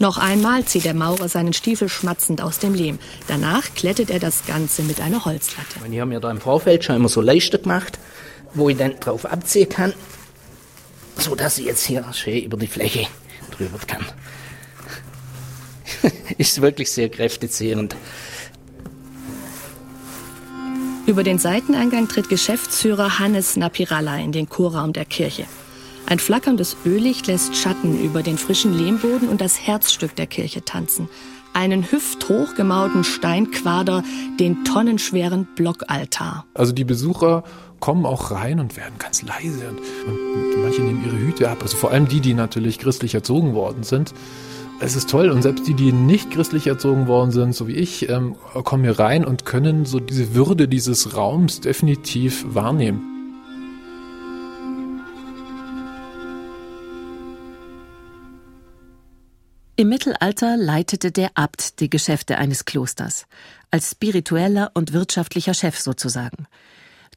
Noch 0.00 0.18
einmal 0.18 0.64
zieht 0.64 0.84
der 0.84 0.94
Maurer 0.94 1.28
seinen 1.28 1.52
Stiefel 1.52 1.88
schmatzend 1.88 2.42
aus 2.42 2.58
dem 2.58 2.74
Lehm. 2.74 2.98
Danach 3.28 3.74
klettet 3.74 4.10
er 4.10 4.18
das 4.18 4.44
Ganze 4.44 4.82
mit 4.82 5.00
einer 5.00 5.24
Holzlatte. 5.24 5.78
Ich 5.90 6.00
habe 6.00 6.08
mir 6.08 6.20
da 6.20 6.30
im 6.30 6.40
Vorfeld 6.40 6.84
schon 6.84 6.96
immer 6.96 7.08
so 7.08 7.20
Leisten 7.20 7.62
gemacht, 7.62 7.98
wo 8.54 8.68
ich 8.68 8.76
dann 8.76 8.98
drauf 8.98 9.24
abziehen 9.24 9.68
kann, 9.68 9.92
so 11.16 11.34
dass 11.36 11.58
ich 11.58 11.66
jetzt 11.66 11.86
hier 11.86 12.04
schön 12.12 12.42
über 12.42 12.56
die 12.56 12.66
Fläche 12.66 13.06
drüber 13.52 13.78
kann. 13.86 14.04
Ist 16.38 16.60
wirklich 16.60 16.90
sehr 16.90 17.08
kräftezehrend. 17.08 17.94
Über 21.06 21.22
den 21.22 21.38
Seiteneingang 21.38 22.08
tritt 22.08 22.28
Geschäftsführer 22.28 23.18
Hannes 23.18 23.56
Napiralla 23.56 24.16
in 24.16 24.32
den 24.32 24.48
Chorraum 24.48 24.92
der 24.92 25.04
Kirche. 25.04 25.44
Ein 26.06 26.18
flackerndes 26.18 26.76
Öllicht 26.84 27.28
lässt 27.28 27.56
Schatten 27.56 27.98
über 27.98 28.22
den 28.22 28.36
frischen 28.36 28.76
Lehmboden 28.76 29.28
und 29.28 29.40
das 29.40 29.58
Herzstück 29.58 30.14
der 30.14 30.26
Kirche 30.26 30.62
tanzen. 30.62 31.08
Einen 31.54 31.90
hüfthoch 31.90 32.54
gemauten 32.56 33.04
Steinquader, 33.04 34.02
den 34.38 34.64
tonnenschweren 34.64 35.48
Blockaltar. 35.56 36.44
Also 36.52 36.72
die 36.72 36.84
Besucher 36.84 37.44
kommen 37.80 38.04
auch 38.04 38.32
rein 38.32 38.60
und 38.60 38.76
werden 38.76 38.94
ganz 38.98 39.22
leise 39.22 39.68
und, 39.68 39.78
und, 39.78 40.62
manche 40.62 40.82
nehmen 40.82 41.04
ihre 41.04 41.16
Hüte 41.16 41.48
ab. 41.48 41.58
Also 41.62 41.76
vor 41.76 41.90
allem 41.90 42.06
die, 42.06 42.20
die 42.20 42.34
natürlich 42.34 42.78
christlich 42.78 43.14
erzogen 43.14 43.54
worden 43.54 43.82
sind. 43.82 44.12
Es 44.80 44.96
ist 44.96 45.08
toll 45.08 45.30
und 45.30 45.42
selbst 45.42 45.66
die, 45.66 45.74
die 45.74 45.92
nicht 45.92 46.30
christlich 46.30 46.66
erzogen 46.66 47.06
worden 47.06 47.30
sind, 47.30 47.54
so 47.54 47.66
wie 47.66 47.76
ich, 47.76 48.10
ähm, 48.10 48.36
kommen 48.64 48.84
hier 48.84 48.98
rein 48.98 49.24
und 49.24 49.46
können 49.46 49.86
so 49.86 50.00
diese 50.00 50.34
Würde 50.34 50.68
dieses 50.68 51.16
Raums 51.16 51.60
definitiv 51.60 52.44
wahrnehmen. 52.48 53.13
Im 59.76 59.88
Mittelalter 59.88 60.56
leitete 60.56 61.10
der 61.10 61.32
Abt 61.34 61.80
die 61.80 61.90
Geschäfte 61.90 62.38
eines 62.38 62.64
Klosters, 62.64 63.26
als 63.72 63.90
spiritueller 63.90 64.70
und 64.74 64.92
wirtschaftlicher 64.92 65.52
Chef 65.52 65.80
sozusagen. 65.80 66.46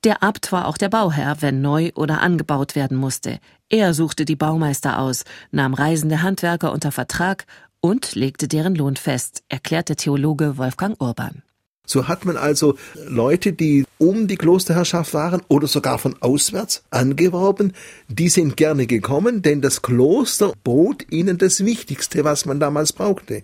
Der 0.03 0.23
Abt 0.23 0.51
war 0.51 0.67
auch 0.67 0.77
der 0.77 0.89
Bauherr, 0.89 1.43
wenn 1.43 1.61
neu 1.61 1.91
oder 1.93 2.19
angebaut 2.21 2.73
werden 2.73 2.97
musste. 2.97 3.39
Er 3.69 3.93
suchte 3.93 4.25
die 4.25 4.35
Baumeister 4.35 4.97
aus, 4.97 5.23
nahm 5.51 5.75
reisende 5.75 6.23
Handwerker 6.23 6.71
unter 6.71 6.91
Vertrag 6.91 7.45
und 7.79 8.15
legte 8.15 8.47
deren 8.47 8.73
Lohn 8.73 8.95
fest, 8.95 9.43
erklärte 9.49 9.95
Theologe 9.95 10.57
Wolfgang 10.57 10.99
Urban. 10.99 11.43
So 11.87 12.07
hat 12.09 12.25
man 12.25 12.35
also 12.35 12.77
Leute, 13.07 13.53
die 13.53 13.85
um 13.97 14.27
die 14.27 14.35
Klosterherrschaft 14.35 15.13
waren 15.13 15.41
oder 15.47 15.67
sogar 15.67 15.97
von 15.97 16.15
auswärts 16.19 16.83
angeworben, 16.91 17.73
die 18.09 18.27
sind 18.27 18.57
gerne 18.57 18.85
gekommen, 18.87 19.41
denn 19.41 19.61
das 19.61 19.81
Kloster 19.81 20.51
bot 20.63 21.05
ihnen 21.09 21.37
das 21.37 21.63
Wichtigste, 21.63 22.25
was 22.25 22.45
man 22.45 22.59
damals 22.59 22.91
brauchte. 22.91 23.43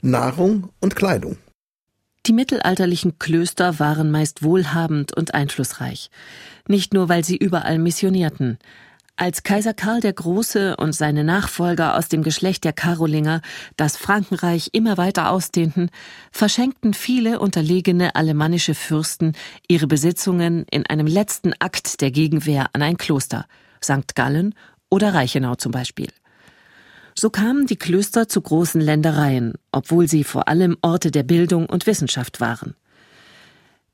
Nahrung 0.00 0.70
und 0.80 0.94
Kleidung. 0.94 1.36
Die 2.26 2.32
mittelalterlichen 2.32 3.18
Klöster 3.18 3.78
waren 3.80 4.10
meist 4.12 4.44
wohlhabend 4.44 5.16
und 5.16 5.34
einflussreich. 5.34 6.10
Nicht 6.68 6.94
nur, 6.94 7.08
weil 7.08 7.24
sie 7.24 7.36
überall 7.36 7.78
missionierten. 7.78 8.58
Als 9.18 9.42
Kaiser 9.42 9.72
Karl 9.72 10.00
der 10.00 10.12
Große 10.12 10.76
und 10.76 10.92
seine 10.92 11.24
Nachfolger 11.24 11.96
aus 11.96 12.08
dem 12.08 12.22
Geschlecht 12.22 12.64
der 12.64 12.74
Karolinger 12.74 13.40
das 13.78 13.96
Frankenreich 13.96 14.68
immer 14.72 14.98
weiter 14.98 15.30
ausdehnten, 15.30 15.90
verschenkten 16.30 16.92
viele 16.92 17.40
unterlegene 17.40 18.14
alemannische 18.14 18.74
Fürsten 18.74 19.32
ihre 19.68 19.86
Besitzungen 19.86 20.66
in 20.70 20.84
einem 20.84 21.06
letzten 21.06 21.54
Akt 21.60 22.02
der 22.02 22.10
Gegenwehr 22.10 22.66
an 22.74 22.82
ein 22.82 22.98
Kloster, 22.98 23.46
St. 23.82 24.14
Gallen 24.14 24.54
oder 24.90 25.14
Reichenau 25.14 25.54
zum 25.54 25.72
Beispiel. 25.72 26.08
So 27.14 27.30
kamen 27.30 27.66
die 27.66 27.76
Klöster 27.76 28.28
zu 28.28 28.42
großen 28.42 28.82
Ländereien, 28.82 29.54
obwohl 29.72 30.08
sie 30.08 30.24
vor 30.24 30.46
allem 30.46 30.76
Orte 30.82 31.10
der 31.10 31.22
Bildung 31.22 31.64
und 31.64 31.86
Wissenschaft 31.86 32.42
waren. 32.42 32.74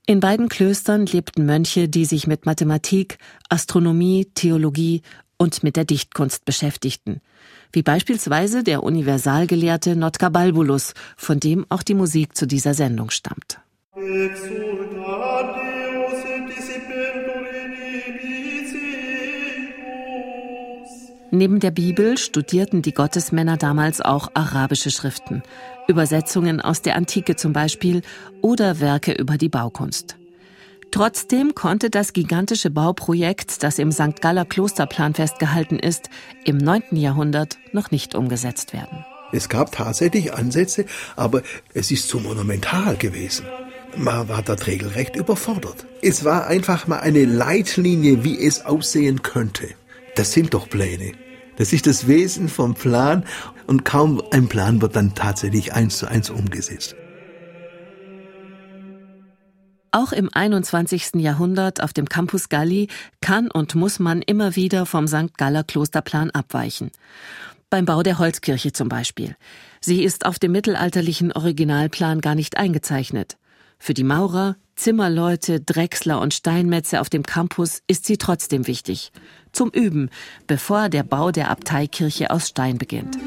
In 0.05 0.19
beiden 0.19 0.49
Klöstern 0.49 1.05
lebten 1.05 1.45
Mönche, 1.45 1.87
die 1.87 2.03
sich 2.03 2.27
mit 2.27 2.45
Mathematik, 2.45 3.17
Astronomie, 3.47 4.27
Theologie 4.35 5.01
und 5.37 5.63
mit 5.63 5.77
der 5.77 5.85
Dichtkunst 5.85 6.43
beschäftigten, 6.43 7.21
wie 7.71 7.83
beispielsweise 7.83 8.63
der 8.63 8.83
Universalgelehrte 8.83 9.95
Notka 9.95 10.27
Balbulus, 10.27 10.93
von 11.15 11.39
dem 11.39 11.65
auch 11.69 11.83
die 11.83 11.93
Musik 11.93 12.35
zu 12.35 12.45
dieser 12.47 12.73
Sendung 12.73 13.11
stammt. 13.11 13.59
Neben 21.31 21.59
der 21.59 21.71
Bibel 21.71 22.17
studierten 22.17 22.81
die 22.81 22.93
Gottesmänner 22.93 23.57
damals 23.57 24.01
auch 24.01 24.29
arabische 24.35 24.91
Schriften, 24.91 25.43
Übersetzungen 25.87 26.61
aus 26.61 26.81
der 26.81 26.95
Antike 26.95 27.35
zum 27.35 27.53
Beispiel 27.53 28.01
oder 28.41 28.79
Werke 28.79 29.13
über 29.13 29.37
die 29.37 29.49
Baukunst. 29.49 30.17
Trotzdem 30.91 31.55
konnte 31.55 31.89
das 31.89 32.13
gigantische 32.13 32.69
Bauprojekt, 32.69 33.63
das 33.63 33.79
im 33.79 33.91
St. 33.91 34.21
Galler 34.21 34.45
Klosterplan 34.45 35.15
festgehalten 35.15 35.79
ist, 35.79 36.09
im 36.45 36.57
9. 36.57 36.83
Jahrhundert 36.91 37.57
noch 37.71 37.89
nicht 37.89 38.13
umgesetzt 38.13 38.73
werden. 38.73 39.03
Es 39.31 39.49
gab 39.49 39.71
tatsächlich 39.71 40.33
Ansätze, 40.33 40.85
aber 41.15 41.41
es 41.73 41.89
ist 41.89 42.07
zu 42.07 42.19
monumental 42.19 42.95
gewesen. 42.95 43.47
Man 43.97 44.29
war 44.29 44.43
dort 44.43 44.67
regelrecht 44.67 45.15
überfordert. 45.15 45.87
Es 46.03 46.23
war 46.23 46.45
einfach 46.45 46.85
mal 46.85 46.99
eine 46.99 47.25
Leitlinie, 47.25 48.23
wie 48.23 48.39
es 48.39 48.63
aussehen 48.63 49.23
könnte. 49.23 49.69
Das 50.15 50.31
sind 50.31 50.53
doch 50.53 50.69
Pläne. 50.69 51.13
Das 51.57 51.73
ist 51.73 51.85
das 51.87 52.07
Wesen 52.07 52.49
vom 52.49 52.73
Plan 52.73 53.25
und 53.67 53.85
kaum 53.85 54.21
ein 54.31 54.47
Plan 54.47 54.81
wird 54.81 54.95
dann 54.95 55.13
tatsächlich 55.15 55.73
eins 55.73 55.97
zu 55.97 56.07
eins 56.07 56.29
umgesetzt. 56.29 56.95
Auch 59.91 60.11
im 60.11 60.27
21. 60.33 61.15
Jahrhundert 61.17 61.83
auf 61.83 61.93
dem 61.93 62.09
Campus 62.09 62.49
Galli 62.49 62.87
kann 63.21 63.51
und 63.51 63.75
muss 63.75 63.99
man 63.99 64.23
immer 64.23 64.55
wieder 64.55 64.87
vom 64.87 65.07
St. 65.07 65.37
Galler 65.37 65.63
Klosterplan 65.63 66.31
abweichen. 66.31 66.89
Beim 67.69 67.85
Bau 67.85 68.01
der 68.01 68.17
Holzkirche 68.17 68.71
zum 68.71 68.89
Beispiel. 68.89 69.35
Sie 69.81 70.03
ist 70.03 70.25
auf 70.25 70.39
dem 70.39 70.51
mittelalterlichen 70.51 71.31
Originalplan 71.31 72.21
gar 72.21 72.33
nicht 72.33 72.57
eingezeichnet. 72.57 73.37
Für 73.77 73.93
die 73.93 74.03
Maurer, 74.03 74.55
Zimmerleute, 74.75 75.61
Drechsler 75.61 76.19
und 76.19 76.33
Steinmetze 76.33 76.99
auf 76.99 77.09
dem 77.09 77.23
Campus 77.23 77.83
ist 77.87 78.05
sie 78.05 78.17
trotzdem 78.17 78.65
wichtig. 78.65 79.11
Zum 79.53 79.69
Üben, 79.69 80.09
bevor 80.47 80.89
der 80.89 81.03
Bau 81.03 81.31
der 81.31 81.51
Abteikirche 81.51 82.31
aus 82.31 82.49
Stein 82.49 82.79
beginnt. 82.79 83.19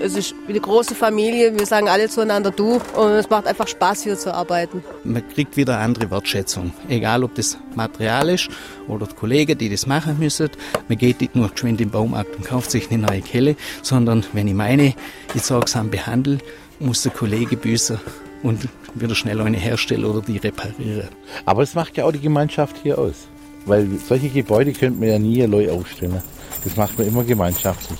Es 0.00 0.16
ist 0.16 0.34
wie 0.46 0.52
eine 0.52 0.60
große 0.60 0.94
Familie, 0.94 1.56
wir 1.56 1.66
sagen 1.66 1.88
alle 1.88 2.08
zueinander 2.08 2.50
du 2.50 2.80
und 2.96 3.10
es 3.10 3.28
macht 3.28 3.46
einfach 3.46 3.68
Spaß 3.68 4.02
hier 4.02 4.18
zu 4.18 4.34
arbeiten. 4.34 4.82
Man 5.04 5.28
kriegt 5.28 5.58
wieder 5.58 5.74
eine 5.74 5.84
andere 5.84 6.10
Wertschätzung, 6.10 6.72
egal 6.88 7.22
ob 7.22 7.34
das 7.34 7.58
Material 7.76 8.30
ist 8.30 8.48
oder 8.88 9.06
die 9.06 9.14
Kollegen, 9.14 9.58
die 9.58 9.68
das 9.68 9.86
machen 9.86 10.18
müssen. 10.18 10.48
Man 10.88 10.96
geht 10.96 11.20
nicht 11.20 11.36
nur 11.36 11.50
geschwind 11.50 11.80
im 11.82 11.90
Baumarkt 11.90 12.34
und 12.34 12.46
kauft 12.46 12.70
sich 12.70 12.90
eine 12.90 13.06
neue 13.06 13.20
Kelle, 13.20 13.56
sondern 13.82 14.24
wenn 14.32 14.48
ich 14.48 14.54
meine, 14.54 14.94
ich 15.34 15.42
sorgsam 15.42 15.90
behandle, 15.90 16.38
muss 16.80 17.02
der 17.02 17.12
Kollege 17.12 17.58
büßen 17.58 18.00
und 18.42 18.68
wieder 18.94 19.14
schnell 19.14 19.40
eine 19.42 19.58
herstellen 19.58 20.06
oder 20.06 20.22
die 20.22 20.38
reparieren. 20.38 21.10
Aber 21.44 21.62
es 21.62 21.74
macht 21.74 21.96
ja 21.98 22.06
auch 22.06 22.12
die 22.12 22.20
Gemeinschaft 22.20 22.76
hier 22.82 22.98
aus. 22.98 23.28
Weil 23.66 23.88
solche 24.06 24.28
Gebäude 24.28 24.72
könnte 24.72 24.98
man 25.00 25.08
ja 25.08 25.18
nie 25.18 25.46
neu 25.46 25.70
aufstellen. 25.70 26.22
Das 26.64 26.76
macht 26.76 26.98
man 26.98 27.06
immer 27.06 27.24
gemeinschaftlich. 27.24 27.98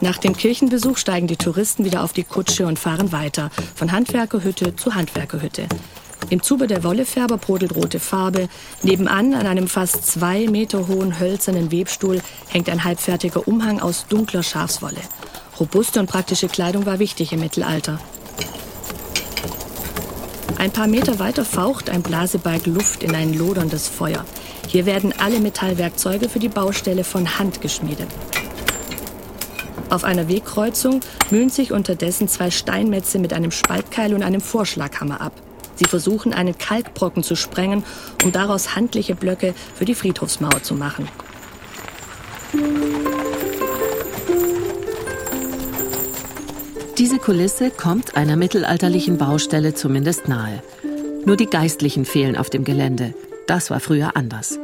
Nach 0.00 0.18
dem 0.18 0.36
Kirchenbesuch 0.36 0.98
steigen 0.98 1.26
die 1.26 1.36
Touristen 1.36 1.84
wieder 1.84 2.04
auf 2.04 2.12
die 2.12 2.22
Kutsche 2.22 2.66
und 2.66 2.78
fahren 2.78 3.12
weiter, 3.12 3.50
von 3.74 3.92
Handwerkerhütte 3.92 4.76
zu 4.76 4.94
Handwerkerhütte. 4.94 5.66
Im 6.28 6.42
Zuber 6.42 6.66
der 6.66 6.82
Wollefärber 6.82 7.38
brodelt 7.38 7.74
rote 7.76 8.00
Farbe. 8.00 8.48
Nebenan, 8.82 9.32
an 9.32 9.46
einem 9.46 9.68
fast 9.68 10.06
zwei 10.06 10.46
Meter 10.48 10.88
hohen 10.88 11.18
hölzernen 11.20 11.70
Webstuhl, 11.70 12.20
hängt 12.48 12.68
ein 12.68 12.84
halbfertiger 12.84 13.46
Umhang 13.46 13.80
aus 13.80 14.06
dunkler 14.08 14.42
Schafswolle. 14.42 15.00
Robuste 15.58 16.00
und 16.00 16.06
praktische 16.06 16.48
Kleidung 16.48 16.84
war 16.84 16.98
wichtig 16.98 17.32
im 17.32 17.40
Mittelalter. 17.40 18.00
Ein 20.66 20.72
paar 20.72 20.88
Meter 20.88 21.20
weiter 21.20 21.44
faucht 21.44 21.88
ein 21.90 22.02
Blasebalg 22.02 22.66
Luft 22.66 23.04
in 23.04 23.14
ein 23.14 23.32
loderndes 23.32 23.86
Feuer. 23.86 24.24
Hier 24.66 24.84
werden 24.84 25.14
alle 25.16 25.38
Metallwerkzeuge 25.38 26.28
für 26.28 26.40
die 26.40 26.48
Baustelle 26.48 27.04
von 27.04 27.38
Hand 27.38 27.60
geschmiedet. 27.60 28.08
Auf 29.90 30.02
einer 30.02 30.26
Wegkreuzung 30.26 31.02
mühen 31.30 31.50
sich 31.50 31.70
unterdessen 31.70 32.26
zwei 32.26 32.50
Steinmetze 32.50 33.20
mit 33.20 33.32
einem 33.32 33.52
Spaltkeil 33.52 34.12
und 34.12 34.24
einem 34.24 34.40
Vorschlaghammer 34.40 35.20
ab. 35.20 35.34
Sie 35.76 35.84
versuchen, 35.84 36.34
einen 36.34 36.58
Kalkbrocken 36.58 37.22
zu 37.22 37.36
sprengen, 37.36 37.84
um 38.24 38.32
daraus 38.32 38.74
handliche 38.74 39.14
Blöcke 39.14 39.54
für 39.76 39.84
die 39.84 39.94
Friedhofsmauer 39.94 40.64
zu 40.64 40.74
machen. 40.74 41.08
Diese 46.98 47.18
Kulisse 47.18 47.70
kommt 47.70 48.16
einer 48.16 48.36
mittelalterlichen 48.36 49.18
Baustelle 49.18 49.74
zumindest 49.74 50.28
nahe. 50.28 50.62
Nur 51.26 51.36
die 51.36 51.44
Geistlichen 51.44 52.06
fehlen 52.06 52.38
auf 52.38 52.48
dem 52.48 52.64
Gelände. 52.64 53.12
Das 53.46 53.68
war 53.68 53.80
früher 53.80 54.16
anders. 54.16 54.58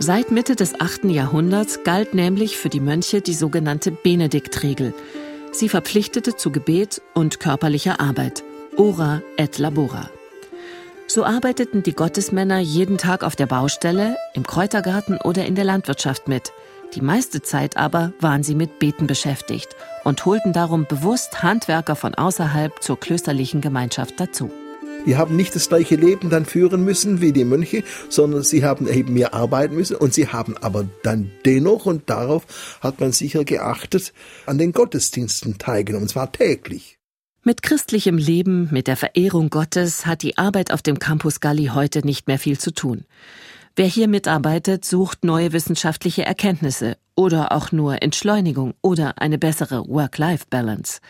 Seit 0.00 0.32
Mitte 0.32 0.56
des 0.56 0.80
8. 0.80 1.04
Jahrhunderts 1.04 1.84
galt 1.84 2.12
nämlich 2.12 2.56
für 2.56 2.68
die 2.68 2.80
Mönche 2.80 3.20
die 3.20 3.34
sogenannte 3.34 3.92
Benediktregel. 3.92 4.94
Sie 5.52 5.68
verpflichtete 5.68 6.34
zu 6.34 6.50
Gebet 6.50 7.02
und 7.14 7.38
körperlicher 7.38 8.00
Arbeit. 8.00 8.42
Ora 8.76 9.22
et 9.36 9.58
labora. 9.58 10.10
So 11.06 11.24
arbeiteten 11.24 11.84
die 11.84 11.94
Gottesmänner 11.94 12.58
jeden 12.58 12.98
Tag 12.98 13.22
auf 13.22 13.36
der 13.36 13.46
Baustelle, 13.46 14.16
im 14.34 14.44
Kräutergarten 14.44 15.18
oder 15.18 15.46
in 15.46 15.54
der 15.54 15.64
Landwirtschaft 15.64 16.26
mit. 16.26 16.52
Die 16.94 17.00
meiste 17.00 17.42
Zeit 17.42 17.76
aber 17.76 18.12
waren 18.20 18.42
sie 18.42 18.54
mit 18.54 18.78
Beten 18.78 19.06
beschäftigt 19.06 19.76
und 20.04 20.24
holten 20.24 20.52
darum 20.52 20.86
bewusst 20.88 21.42
Handwerker 21.42 21.96
von 21.96 22.14
außerhalb 22.14 22.82
zur 22.82 22.98
klösterlichen 22.98 23.60
Gemeinschaft 23.60 24.14
dazu. 24.18 24.50
Die 25.06 25.16
haben 25.16 25.36
nicht 25.36 25.54
das 25.54 25.68
gleiche 25.68 25.94
Leben 25.94 26.30
dann 26.30 26.46
führen 26.46 26.84
müssen 26.84 27.20
wie 27.20 27.32
die 27.32 27.44
Mönche, 27.44 27.84
sondern 28.08 28.42
sie 28.42 28.64
haben 28.64 28.88
eben 28.88 29.14
mehr 29.14 29.34
arbeiten 29.34 29.76
müssen 29.76 29.96
und 29.96 30.12
sie 30.12 30.28
haben 30.28 30.56
aber 30.56 30.84
dann 31.04 31.30
dennoch, 31.44 31.86
und 31.86 32.10
darauf 32.10 32.78
hat 32.80 32.98
man 32.98 33.12
sicher 33.12 33.44
geachtet, 33.44 34.12
an 34.46 34.58
den 34.58 34.72
Gottesdiensten 34.72 35.58
teilgenommen, 35.58 36.04
und 36.04 36.08
zwar 36.08 36.32
täglich. 36.32 36.98
Mit 37.44 37.62
christlichem 37.62 38.18
Leben, 38.18 38.68
mit 38.72 38.88
der 38.88 38.96
Verehrung 38.96 39.50
Gottes 39.50 40.06
hat 40.06 40.22
die 40.22 40.36
Arbeit 40.36 40.72
auf 40.72 40.82
dem 40.82 40.98
Campus 40.98 41.38
Galli 41.38 41.66
heute 41.66 42.04
nicht 42.04 42.26
mehr 42.26 42.40
viel 42.40 42.58
zu 42.58 42.72
tun. 42.72 43.04
Wer 43.78 43.86
hier 43.86 44.08
mitarbeitet, 44.08 44.86
sucht 44.86 45.22
neue 45.22 45.52
wissenschaftliche 45.52 46.24
Erkenntnisse 46.24 46.96
oder 47.14 47.52
auch 47.52 47.72
nur 47.72 48.02
Entschleunigung 48.02 48.72
oder 48.80 49.20
eine 49.20 49.36
bessere 49.36 49.86
Work-Life-Balance. 49.86 51.00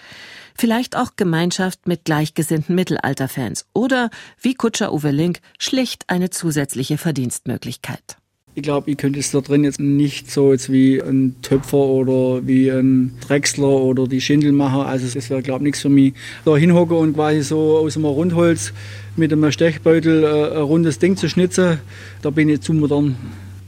Vielleicht 0.58 0.96
auch 0.96 1.14
Gemeinschaft 1.14 1.86
mit 1.86 2.04
gleichgesinnten 2.04 2.74
Mittelalterfans 2.74 3.66
oder, 3.72 4.10
wie 4.40 4.54
Kutscher 4.54 4.92
Uwe 4.92 5.12
Link, 5.12 5.38
schlicht 5.60 6.06
eine 6.08 6.30
zusätzliche 6.30 6.98
Verdienstmöglichkeit. 6.98 8.16
Ich 8.56 8.62
glaube, 8.62 8.90
ich 8.90 8.96
könnte 8.96 9.20
es 9.20 9.30
da 9.30 9.42
drin 9.42 9.62
jetzt 9.62 9.78
nicht 9.78 10.30
so 10.32 10.50
jetzt 10.50 10.72
wie 10.72 11.00
ein 11.00 11.36
Töpfer 11.42 11.76
oder 11.76 12.44
wie 12.48 12.70
ein 12.70 13.16
Drechsler 13.20 13.68
oder 13.68 14.08
die 14.08 14.20
Schindelmacher. 14.20 14.86
Also 14.86 15.06
das 15.06 15.30
wäre, 15.30 15.42
glaube 15.42 15.60
ich, 15.60 15.66
nichts 15.66 15.82
für 15.82 15.88
mich. 15.88 16.14
Da 16.44 16.56
hinhocken 16.56 16.96
und 16.96 17.14
quasi 17.14 17.42
so 17.42 17.76
aus 17.76 17.96
einem 17.96 18.06
Rundholz 18.06 18.72
mit 19.18 19.32
einem 19.32 19.50
Stechbeutel 19.52 20.24
äh, 20.24 20.56
ein 20.56 20.62
rundes 20.62 20.98
Ding 20.98 21.16
zu 21.16 21.28
schnitzen, 21.28 21.78
da 22.22 22.30
bin 22.30 22.48
ich 22.48 22.60
zu 22.60 22.72
modern. 22.74 23.16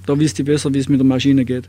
Da 0.07 0.19
wisst 0.19 0.39
ihr 0.39 0.45
besser, 0.45 0.73
wie 0.73 0.79
es 0.79 0.89
mit 0.89 1.01
der 1.01 1.07
Maschine 1.07 1.45
geht. 1.45 1.69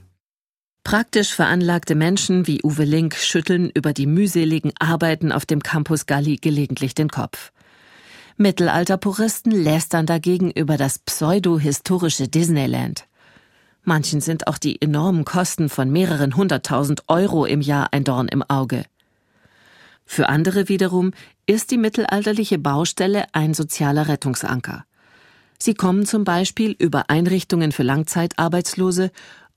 Praktisch 0.83 1.33
veranlagte 1.33 1.93
Menschen 1.93 2.47
wie 2.47 2.61
Uwe 2.63 2.83
Link 2.83 3.15
schütteln 3.15 3.69
über 3.69 3.93
die 3.93 4.07
mühseligen 4.07 4.71
Arbeiten 4.79 5.31
auf 5.31 5.45
dem 5.45 5.61
Campus 5.61 6.05
Galli 6.05 6.37
gelegentlich 6.37 6.95
den 6.95 7.09
Kopf. 7.09 7.51
Mittelalterpuristen 8.37 9.51
lästern 9.51 10.05
dagegen 10.05 10.49
über 10.51 10.77
das 10.77 10.99
pseudo-historische 10.99 12.29
Disneyland. 12.29 13.05
Manchen 13.83 14.21
sind 14.21 14.47
auch 14.47 14.57
die 14.57 14.81
enormen 14.81 15.25
Kosten 15.25 15.67
von 15.67 15.91
mehreren 15.91 16.35
hunderttausend 16.35 17.03
Euro 17.07 17.45
im 17.45 17.59
Jahr 17.59 17.89
ein 17.91 18.03
Dorn 18.03 18.29
im 18.29 18.43
Auge. 18.43 18.85
Für 20.11 20.27
andere 20.27 20.69
wiederum 20.69 21.11
ist 21.45 21.69
die 21.69 21.77
mittelalterliche 21.77 22.57
Baustelle 22.57 23.25
ein 23.31 23.53
sozialer 23.53 24.07
Rettungsanker. 24.07 24.83
Sie 25.59 25.75
kommen 25.75 26.07
zum 26.07 26.23
Beispiel 26.23 26.75
über 26.79 27.11
Einrichtungen 27.11 27.71
für 27.71 27.83
Langzeitarbeitslose 27.83 29.11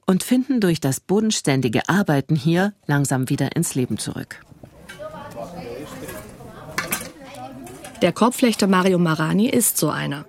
und 0.05 0.23
finden 0.23 0.61
durch 0.61 0.79
das 0.79 1.01
bodenständige 1.01 1.88
Arbeiten 1.88 2.37
hier 2.37 2.75
langsam 2.87 3.31
wieder 3.31 3.57
ins 3.57 3.75
Leben 3.75 3.97
zurück. 3.97 4.45
Der 8.03 8.12
Korbflechter 8.12 8.67
Mario 8.67 8.99
Marani 8.99 9.49
ist 9.49 9.79
so 9.79 9.88
einer. 9.88 10.27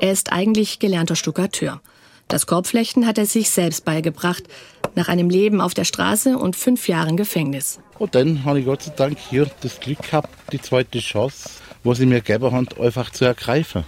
Er 0.00 0.10
ist 0.10 0.32
eigentlich 0.32 0.80
gelernter 0.80 1.14
Stuckateur. 1.14 1.80
Das 2.30 2.46
Korbflechten 2.46 3.08
hat 3.08 3.18
er 3.18 3.26
sich 3.26 3.50
selbst 3.50 3.84
beigebracht, 3.84 4.44
nach 4.94 5.08
einem 5.08 5.30
Leben 5.30 5.60
auf 5.60 5.74
der 5.74 5.84
Straße 5.84 6.38
und 6.38 6.54
fünf 6.54 6.86
Jahren 6.86 7.16
Gefängnis. 7.16 7.80
Und 7.98 8.14
dann 8.14 8.44
habe 8.44 8.60
ich 8.60 8.66
Gott 8.66 8.82
sei 8.82 8.92
Dank 8.94 9.18
hier 9.18 9.50
das 9.62 9.80
Glück 9.80 10.00
gehabt, 10.02 10.28
die 10.52 10.60
zweite 10.60 11.00
Chance, 11.00 11.50
wo 11.82 11.92
sie 11.92 12.06
mir 12.06 12.20
gegeben 12.20 12.52
haben, 12.52 12.68
einfach 12.80 13.10
zu 13.10 13.24
ergreifen. 13.24 13.84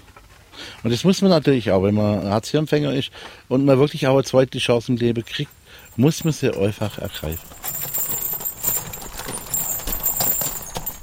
Und 0.83 0.93
das 0.93 1.05
muss 1.05 1.23
man 1.23 1.31
natürlich 1.31 1.71
auch, 1.71 1.85
wenn 1.85 1.95
man 1.95 2.29
Hartz-IV-Empfänger 2.29 2.93
ist 2.93 3.13
und 3.49 3.65
man 3.65 3.79
wirklich 3.79 4.09
auch 4.09 4.15
eine 4.15 4.25
zweite 4.25 4.59
Chance 4.59 4.91
im 4.91 4.99
Leben 4.99 5.25
kriegt, 5.25 5.51
muss 5.97 6.25
man 6.25 6.33
sie 6.33 6.53
einfach 6.53 6.99
ergreifen. 6.99 7.49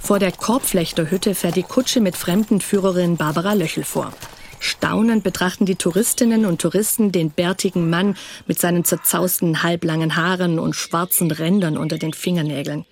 Vor 0.02 0.20
der 0.20 0.34
Korbflechterhütte 0.34 1.36
fährt 1.36 1.56
die 1.56 1.64
Kutsche 1.64 2.02
mit 2.02 2.18
Fremdenführerin 2.18 3.16
Barbara 3.16 3.54
Löchel 3.54 3.86
vor. 3.86 4.12
Staunend 4.60 5.24
betrachten 5.24 5.66
die 5.66 5.76
Touristinnen 5.76 6.46
und 6.46 6.62
Touristen 6.62 7.12
den 7.12 7.32
bärtigen 7.32 7.90
Mann 7.90 8.16
mit 8.46 8.60
seinen 8.60 8.84
zerzausten 8.84 9.64
halblangen 9.64 10.16
Haaren 10.16 10.60
und 10.60 10.76
schwarzen 10.76 11.32
Rändern 11.32 11.78
unter 11.78 11.98
den 11.98 12.14
Fingernägeln. 12.14 12.86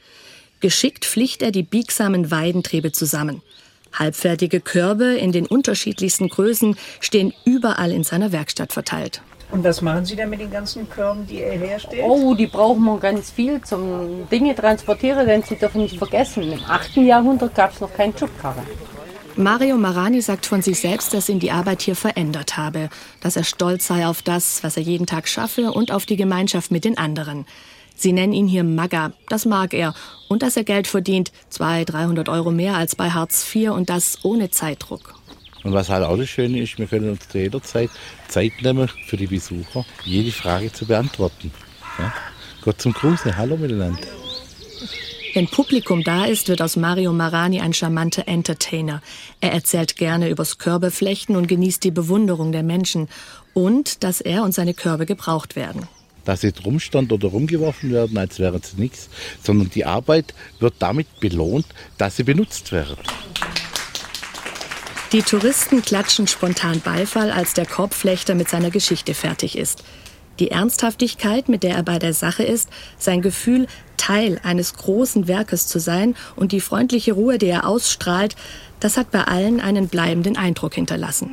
Geschickt 0.60 1.06
flicht 1.06 1.41
er 1.41 1.51
die 1.51 1.63
biegsamen 1.63 2.32
Weidentriebe 2.32 2.91
zusammen. 2.91 3.41
Halbfertige 3.93 4.60
Körbe 4.60 5.15
in 5.15 5.32
den 5.32 5.45
unterschiedlichsten 5.45 6.30
Größen 6.30 6.77
stehen 6.99 7.34
überall 7.45 7.91
in 7.91 8.03
seiner 8.03 8.32
Werkstatt 8.32 8.73
verteilt. 8.73 9.21
Und 9.49 9.63
was 9.63 9.82
machen 9.82 10.06
Sie 10.06 10.15
denn 10.15 10.30
mit 10.30 10.41
den 10.41 10.51
ganzen 10.51 10.89
Körben, 10.89 11.25
die 11.25 11.41
er 11.41 11.58
herstellt? 11.58 12.03
Oh, 12.06 12.34
die 12.34 12.47
brauchen 12.47 12.84
wir 12.84 12.97
ganz 12.99 13.32
viel 13.32 13.62
zum 13.62 14.27
Dinge 14.30 14.53
transportieren, 14.56 15.25
denn 15.25 15.41
Sie 15.43 15.56
dürfen 15.56 15.82
nicht 15.82 15.97
vergessen, 15.97 16.51
im 16.51 16.63
8. 16.67 16.97
Jahrhundert 16.97 17.56
gab 17.56 17.73
es 17.73 17.80
noch 17.80 17.93
keinen 17.93 18.17
Schubkarre. 18.17 18.63
Mario 19.38 19.78
Marani 19.78 20.19
sagt 20.19 20.47
von 20.47 20.63
sich 20.63 20.80
selbst, 20.80 21.13
dass 21.13 21.30
ihn 21.30 21.39
die 21.39 21.52
Arbeit 21.52 21.84
hier 21.84 21.95
verändert 21.95 22.58
habe, 22.58 22.89
dass 23.21 23.36
er 23.36 23.43
stolz 23.43 23.86
sei 23.86 24.08
auf 24.08 24.23
das, 24.23 24.63
was 24.63 24.78
er 24.78 24.84
jeden 24.84 25.06
Tag 25.06 25.28
schaffe 25.28 25.71
und 25.71 25.91
auf 25.91 26.08
die 26.08 26.15
Gemeinschaft 26.15 26.71
mit 26.71 26.86
den 26.86 26.97
anderen. 26.97 27.45
Sie 27.95 28.13
nennen 28.13 28.34
ihn 28.34 28.47
hier 28.47 28.63
Magga, 28.63 29.13
das 29.30 29.45
mag 29.45 29.76
er. 29.76 29.93
Und 30.28 30.41
dass 30.41 30.58
er 30.58 30.63
Geld 30.63 30.88
verdient, 30.88 31.32
200, 31.50 31.93
300 31.93 32.30
Euro 32.30 32.50
mehr 32.50 32.78
als 32.78 32.95
bei 32.95 33.12
Hartz 33.12 33.45
IV 33.54 33.69
und 33.71 33.91
das 33.91 34.17
ohne 34.23 34.50
Zeitdruck. 34.50 35.13
Und 35.63 35.73
was 35.73 35.89
halt 35.89 36.04
auch 36.04 36.17
das 36.17 36.30
Schöne 36.30 36.60
ist, 36.60 36.80
wir 36.80 36.88
können 36.88 37.12
uns 37.12 37.30
zu 37.30 37.38
jeder 37.38 37.62
Zeit 37.62 37.91
Zeit 38.28 38.54
nehmen 38.62 38.89
für 39.06 39.17
die 39.17 39.28
Besucher, 39.28 39.86
jede 40.04 40.32
Frage 40.32 40.71
zu 40.73 40.88
beantworten. 40.88 41.52
Ja? 42.00 42.12
Gott 42.62 42.82
zum 42.82 42.91
Gruße, 42.91 43.38
hallo 43.38 43.56
miteinander. 43.56 44.02
Wenn 45.38 45.47
Publikum 45.47 46.04
da 46.04 46.26
ist, 46.26 46.47
wird 46.47 46.63
aus 46.63 46.78
Mario 46.78 47.13
Marani 47.13 47.62
ein 47.62 47.71
charmanter 47.71 48.28
Entertainer. 48.28 49.04
Er 49.39 49.52
erzählt 49.52 49.95
gerne 49.95 50.30
übers 50.32 50.58
Körbeflechten 50.58 51.36
und 51.36 51.45
genießt 51.45 51.84
die 51.84 51.91
Bewunderung 51.91 52.52
der 52.52 52.63
Menschen 52.63 53.08
und 53.54 54.04
dass 54.04 54.19
er 54.19 54.41
und 54.41 54.56
seine 54.56 54.73
Körbe 54.73 55.06
gebraucht 55.06 55.56
werden. 55.56 55.88
Dass 56.26 56.41
sie 56.41 56.52
rumstand 56.65 57.13
oder 57.13 57.28
rumgeworfen 57.28 57.91
werden, 57.91 58.17
als 58.17 58.39
wären 58.39 58.63
sie 58.63 58.82
nichts, 58.82 59.10
sondern 59.43 59.69
die 59.69 59.86
Arbeit 59.86 60.34
wird 60.60 60.73
damit 60.80 61.19
belohnt, 61.19 61.67
dass 62.00 62.15
sie 62.15 62.23
benutzt 62.23 62.71
werden. 62.71 62.97
Die 65.12 65.21
Touristen 65.21 65.84
klatschen 65.84 66.26
spontan 66.26 66.82
Beifall, 66.82 67.30
als 67.30 67.54
der 67.54 67.67
Korbflechter 67.67 68.34
mit 68.34 68.50
seiner 68.50 68.71
Geschichte 68.71 69.13
fertig 69.13 69.56
ist. 69.56 69.84
Die 70.39 70.52
Ernsthaftigkeit, 70.52 71.50
mit 71.50 71.63
der 71.63 71.76
er 71.76 71.84
bei 71.84 72.00
der 72.00 72.13
Sache 72.13 72.43
ist, 72.43 72.69
sein 72.97 73.21
Gefühl, 73.21 73.67
Teil 73.97 74.39
eines 74.43 74.75
großen 74.75 75.27
Werkes 75.27 75.67
zu 75.67 75.79
sein 75.79 76.15
und 76.36 76.51
die 76.51 76.62
freundliche 76.62 77.13
Ruhe, 77.13 77.38
die 77.38 77.47
er 77.47 77.67
ausstrahlt, 77.67 78.36
das 78.79 78.97
hat 78.97 79.12
bei 79.12 79.23
allen 79.23 79.60
einen 79.60 79.88
bleibenden 79.88 80.38
Eindruck 80.38 80.75
hinterlassen. 80.75 81.29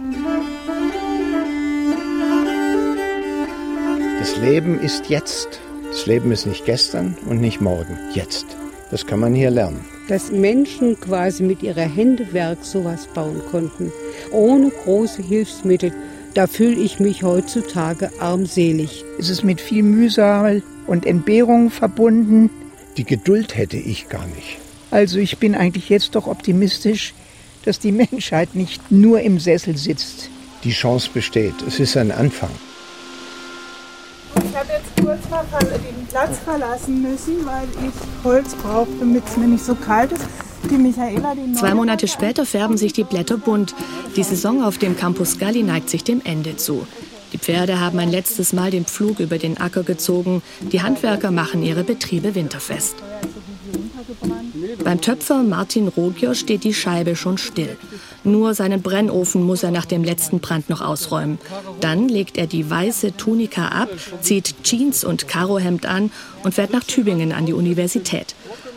Das 4.18 4.36
Leben 4.38 4.80
ist 4.80 5.10
jetzt. 5.10 5.60
Das 5.90 6.06
Leben 6.06 6.32
ist 6.32 6.46
nicht 6.46 6.64
gestern 6.64 7.16
und 7.26 7.40
nicht 7.40 7.60
morgen. 7.60 7.98
Jetzt. 8.14 8.46
Das 8.90 9.06
kann 9.06 9.20
man 9.20 9.34
hier 9.34 9.50
lernen. 9.50 9.84
Dass 10.08 10.30
Menschen 10.30 10.98
quasi 11.00 11.42
mit 11.42 11.62
ihrer 11.62 11.82
Händewerk 11.82 12.58
sowas 12.62 13.06
bauen 13.14 13.42
konnten, 13.50 13.92
ohne 14.32 14.70
große 14.70 15.22
Hilfsmittel, 15.22 15.92
da 16.34 16.46
fühle 16.48 16.80
ich 16.80 16.98
mich 16.98 17.22
heutzutage 17.22 18.10
armselig. 18.20 19.04
Es 19.18 19.30
ist 19.30 19.44
mit 19.44 19.60
viel 19.60 19.82
Mühsal 19.82 20.62
und 20.86 21.06
Entbehrung 21.06 21.70
verbunden. 21.70 22.50
Die 22.96 23.04
Geduld 23.04 23.56
hätte 23.56 23.76
ich 23.76 24.08
gar 24.08 24.26
nicht. 24.26 24.58
Also 24.90 25.18
ich 25.18 25.38
bin 25.38 25.54
eigentlich 25.54 25.88
jetzt 25.88 26.14
doch 26.14 26.26
optimistisch, 26.26 27.14
dass 27.64 27.78
die 27.78 27.92
Menschheit 27.92 28.54
nicht 28.54 28.90
nur 28.90 29.20
im 29.20 29.38
Sessel 29.38 29.76
sitzt. 29.76 30.28
Die 30.64 30.72
Chance 30.72 31.10
besteht. 31.12 31.54
Es 31.66 31.80
ist 31.80 31.96
ein 31.96 32.12
Anfang. 32.12 32.50
Ich 34.36 34.56
habe 34.56 34.68
jetzt 34.72 34.90
kurz 35.00 35.30
mal 35.30 35.44
den 35.60 36.06
Platz 36.06 36.38
verlassen 36.44 37.02
müssen, 37.02 37.46
weil 37.46 37.68
ich 37.86 38.24
Holz 38.24 38.54
brauche, 38.56 38.88
damit 38.98 39.22
es 39.26 39.36
mir 39.36 39.46
nicht 39.46 39.64
so 39.64 39.74
kalt 39.74 40.12
ist. 40.12 40.24
Zwei 41.54 41.74
Monate 41.74 42.08
später 42.08 42.46
färben 42.46 42.76
sich 42.76 42.92
die 42.92 43.04
Blätter 43.04 43.36
bunt. 43.36 43.74
Die 44.16 44.22
Saison 44.22 44.62
auf 44.62 44.78
dem 44.78 44.96
Campus 44.96 45.38
Galli 45.38 45.62
neigt 45.62 45.90
sich 45.90 46.04
dem 46.04 46.20
Ende 46.24 46.56
zu. 46.56 46.86
Die 47.32 47.38
Pferde 47.38 47.80
haben 47.80 47.98
ein 47.98 48.10
letztes 48.10 48.52
Mal 48.52 48.70
den 48.70 48.84
Pflug 48.84 49.18
über 49.18 49.38
den 49.38 49.58
Acker 49.58 49.82
gezogen. 49.82 50.42
Die 50.72 50.82
Handwerker 50.82 51.32
machen 51.32 51.62
ihre 51.64 51.82
Betriebe 51.82 52.34
winterfest. 52.34 52.94
Beim 54.84 55.00
Töpfer 55.00 55.42
Martin 55.42 55.88
Rogier 55.88 56.34
steht 56.34 56.64
die 56.64 56.74
Scheibe 56.74 57.16
schon 57.16 57.38
still. 57.38 57.76
Nur 58.22 58.54
seinen 58.54 58.82
Brennofen 58.82 59.42
muss 59.42 59.62
er 59.62 59.70
nach 59.70 59.84
dem 59.84 60.04
letzten 60.04 60.40
Brand 60.40 60.70
noch 60.70 60.80
ausräumen. 60.80 61.38
Dann 61.80 62.08
legt 62.08 62.38
er 62.38 62.46
die 62.46 62.70
weiße 62.70 63.16
Tunika 63.16 63.68
ab, 63.68 63.88
zieht 64.20 64.62
Jeans 64.62 65.04
und 65.04 65.26
Karohemd 65.26 65.86
an 65.86 66.10
und 66.44 66.54
fährt 66.54 66.72
nach 66.72 66.84
Tübingen 66.84 67.32
an 67.32 67.46
die 67.46 67.52
Universität. 67.52 68.34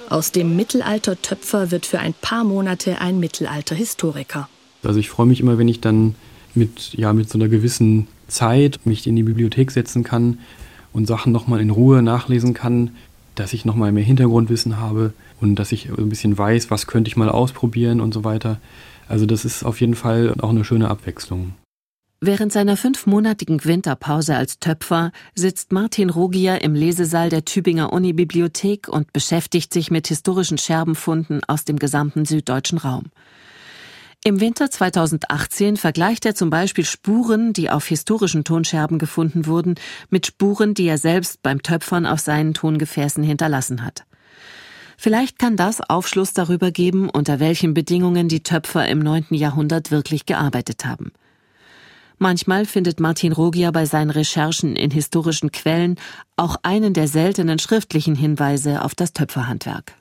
Aus 0.10 0.32
dem 0.32 0.56
Mittelalter-Töpfer 0.56 1.70
wird 1.70 1.86
für 1.86 2.00
ein 2.00 2.14
paar 2.14 2.46
Monate 2.46 3.02
ein 3.02 3.20
Mittelalter-Historiker. 3.20 4.48
Also 4.84 5.00
ich 5.00 5.10
freue 5.10 5.26
mich 5.26 5.42
immer, 5.42 5.58
wenn 5.58 5.68
ich 5.68 5.82
dann 5.82 6.16
mit, 6.56 6.94
ja, 6.94 7.12
mit 7.12 7.30
so 7.30 7.38
einer 7.38 7.50
gewissen 7.50 8.08
Zeit 8.28 8.80
mich 8.86 9.06
in 9.06 9.18
die 9.18 9.24
Bibliothek 9.24 9.70
setzen 9.70 10.06
kann 10.06 10.40
und 10.94 11.08
Sachen 11.08 11.34
nochmal 11.34 11.60
in 11.60 11.72
Ruhe 11.72 12.02
nachlesen 12.02 12.54
kann, 12.54 12.92
dass 13.36 13.52
ich 13.52 13.66
nochmal 13.66 13.92
mehr 13.92 14.04
Hintergrundwissen 14.04 14.78
habe 14.78 15.12
und 15.42 15.56
dass 15.56 15.74
ich 15.74 15.90
ein 15.90 16.10
bisschen 16.10 16.38
weiß, 16.38 16.72
was 16.72 16.88
könnte 16.88 17.10
ich 17.10 17.18
mal 17.18 17.30
ausprobieren 17.30 18.00
und 18.00 18.14
so 18.14 18.24
weiter. 18.24 18.62
Also 19.10 19.26
das 19.26 19.44
ist 19.44 19.64
auf 19.64 19.82
jeden 19.82 19.96
Fall 19.96 20.34
auch 20.40 20.50
eine 20.50 20.64
schöne 20.64 20.90
Abwechslung. 20.90 21.54
Während 22.20 22.52
seiner 22.52 22.78
fünfmonatigen 22.78 23.64
Winterpause 23.64 24.36
als 24.36 24.58
Töpfer 24.58 25.12
sitzt 25.36 25.72
Martin 25.72 26.10
Rogier 26.10 26.64
im 26.64 26.74
Lesesaal 26.74 27.30
der 27.30 27.46
Tübinger 27.46 27.94
Unibibliothek 27.94 28.88
und 28.88 29.14
beschäftigt 29.14 29.72
sich 29.72 29.92
mit 29.92 30.08
historischen 30.08 30.58
Scherbenfunden 30.58 31.44
aus 31.44 31.64
dem 31.64 31.78
gesamten 31.78 32.26
süddeutschen 32.26 32.80
Raum. 32.80 33.12
Im 34.24 34.40
Winter 34.40 34.72
2018 34.72 35.78
vergleicht 35.78 36.26
er 36.26 36.34
zum 36.34 36.50
Beispiel 36.50 36.86
Spuren, 36.86 37.54
die 37.54 37.70
auf 37.70 37.86
historischen 37.86 38.44
Tonscherben 38.44 38.98
gefunden 38.98 39.46
wurden, 39.46 39.76
mit 40.10 40.26
Spuren, 40.26 40.74
die 40.74 40.88
er 40.88 40.98
selbst 40.98 41.44
beim 41.44 41.62
Töpfern 41.62 42.08
auf 42.08 42.20
seinen 42.20 42.56
Tongefäßen 42.56 43.24
hinterlassen 43.24 43.86
hat. 43.86 44.06
Vielleicht 44.98 45.38
kann 45.38 45.56
das 45.56 45.82
Aufschluss 45.88 46.34
darüber 46.34 46.72
geben, 46.72 47.12
unter 47.12 47.40
welchen 47.40 47.76
Bedingungen 47.76 48.28
die 48.28 48.42
Töpfer 48.42 48.88
im 48.88 48.98
9. 48.98 49.28
Jahrhundert 49.30 49.92
wirklich 49.92 50.26
gearbeitet 50.26 50.84
haben. 50.84 51.12
Manchmal 52.20 52.66
findet 52.66 53.00
Martin 53.00 53.32
Rogia 53.32 53.70
bei 53.70 53.86
seinen 53.86 54.10
Recherchen 54.10 54.76
in 54.76 54.90
historischen 54.90 55.52
Quellen 55.52 55.98
auch 56.36 56.58
einen 56.64 56.94
der 56.94 57.08
seltenen 57.08 57.60
schriftlichen 57.60 58.16
Hinweise 58.16 58.84
auf 58.84 58.96
das 58.96 59.14
Töpferhandwerk. 59.14 59.94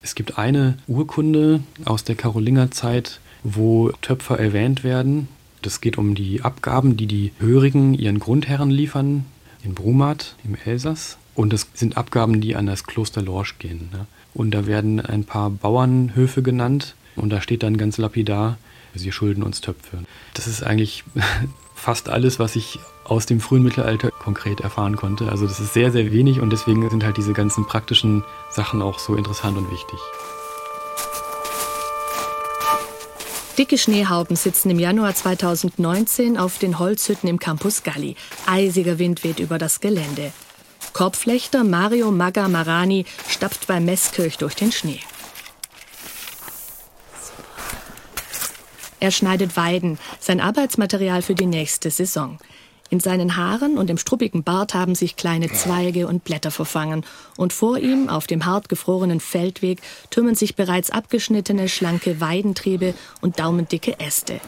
Es 0.00 0.14
gibt 0.14 0.36
eine 0.36 0.76
Urkunde 0.86 1.60
aus 1.86 2.04
der 2.04 2.16
Karolingerzeit, 2.16 3.20
wo 3.42 3.90
Töpfer 4.02 4.38
erwähnt 4.38 4.84
werden. 4.84 5.28
Das 5.62 5.80
geht 5.80 5.96
um 5.96 6.14
die 6.14 6.42
Abgaben, 6.42 6.96
die 6.98 7.06
die 7.06 7.32
Hörigen 7.38 7.94
ihren 7.94 8.18
Grundherren 8.18 8.70
liefern, 8.70 9.24
in 9.64 9.74
Brumat 9.74 10.36
im 10.44 10.56
Elsass. 10.62 11.16
Und 11.34 11.54
das 11.54 11.68
sind 11.72 11.96
Abgaben, 11.96 12.42
die 12.42 12.54
an 12.54 12.66
das 12.66 12.84
Kloster 12.84 13.22
Lorsch 13.22 13.58
gehen. 13.58 13.88
Ne? 13.92 14.06
Und 14.34 14.50
da 14.50 14.66
werden 14.66 15.00
ein 15.00 15.24
paar 15.24 15.48
Bauernhöfe 15.48 16.42
genannt. 16.42 16.94
Und 17.16 17.30
da 17.30 17.40
steht 17.40 17.62
dann 17.62 17.78
ganz 17.78 17.96
lapidar, 17.96 18.58
sie 18.94 19.12
schulden 19.12 19.42
uns 19.42 19.60
Töpfe. 19.60 19.98
Das 20.34 20.46
ist 20.46 20.62
eigentlich 20.62 21.04
fast 21.74 22.08
alles, 22.08 22.38
was 22.38 22.56
ich 22.56 22.78
aus 23.04 23.26
dem 23.26 23.40
frühen 23.40 23.62
Mittelalter 23.62 24.10
konkret 24.10 24.60
erfahren 24.60 24.96
konnte. 24.96 25.28
Also 25.30 25.46
das 25.46 25.60
ist 25.60 25.74
sehr, 25.74 25.90
sehr 25.90 26.12
wenig 26.12 26.40
und 26.40 26.50
deswegen 26.50 26.88
sind 26.88 27.04
halt 27.04 27.16
diese 27.16 27.32
ganzen 27.32 27.66
praktischen 27.66 28.24
Sachen 28.50 28.80
auch 28.80 28.98
so 28.98 29.14
interessant 29.16 29.56
und 29.58 29.70
wichtig. 29.70 29.98
Dicke 33.58 33.76
Schneehauben 33.76 34.34
sitzen 34.34 34.70
im 34.70 34.78
Januar 34.78 35.14
2019 35.14 36.38
auf 36.38 36.58
den 36.58 36.78
Holzhütten 36.78 37.28
im 37.28 37.38
Campus 37.38 37.82
Galli. 37.82 38.16
Eisiger 38.46 38.98
Wind 38.98 39.24
weht 39.24 39.40
über 39.40 39.58
das 39.58 39.80
Gelände. 39.80 40.32
Korbflechter 40.94 41.62
Mario 41.62 42.10
Maga 42.10 42.48
Marani 42.48 43.04
stapft 43.28 43.66
bei 43.66 43.78
Messkirch 43.78 44.38
durch 44.38 44.54
den 44.54 44.72
Schnee. 44.72 45.00
Er 49.02 49.10
schneidet 49.10 49.56
Weiden, 49.56 49.98
sein 50.20 50.40
Arbeitsmaterial 50.40 51.22
für 51.22 51.34
die 51.34 51.46
nächste 51.46 51.90
Saison. 51.90 52.38
In 52.88 53.00
seinen 53.00 53.36
Haaren 53.36 53.76
und 53.76 53.90
im 53.90 53.98
struppigen 53.98 54.44
Bart 54.44 54.74
haben 54.74 54.94
sich 54.94 55.16
kleine 55.16 55.50
Zweige 55.50 56.06
und 56.06 56.22
Blätter 56.22 56.52
verfangen. 56.52 57.04
Und 57.36 57.52
vor 57.52 57.78
ihm, 57.78 58.08
auf 58.08 58.28
dem 58.28 58.46
hart 58.46 58.68
gefrorenen 58.68 59.18
Feldweg, 59.18 59.80
türmen 60.10 60.36
sich 60.36 60.54
bereits 60.54 60.90
abgeschnittene, 60.90 61.68
schlanke 61.68 62.20
Weidentriebe 62.20 62.94
und 63.20 63.40
daumendicke 63.40 63.98
Äste. 63.98 64.40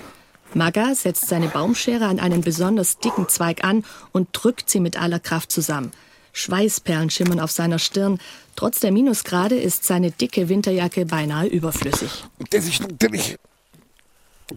Maga 0.54 0.94
setzt 0.94 1.26
seine 1.26 1.48
Baumschere 1.48 2.06
an 2.06 2.20
einen 2.20 2.42
besonders 2.42 2.98
dicken 2.98 3.28
Zweig 3.28 3.64
an 3.64 3.84
und 4.12 4.28
drückt 4.30 4.70
sie 4.70 4.78
mit 4.78 5.02
aller 5.02 5.18
Kraft 5.18 5.50
zusammen. 5.50 5.90
Schweißperlen 6.32 7.10
schimmern 7.10 7.40
auf 7.40 7.50
seiner 7.50 7.80
Stirn. 7.80 8.20
Trotz 8.54 8.78
der 8.78 8.92
Minusgrade 8.92 9.56
ist 9.56 9.82
seine 9.82 10.12
dicke 10.12 10.48
Winterjacke 10.48 11.06
beinahe 11.06 11.48
überflüssig. 11.48 12.24
Das 12.50 12.66
ist 12.66 12.80
natürlich 12.82 13.36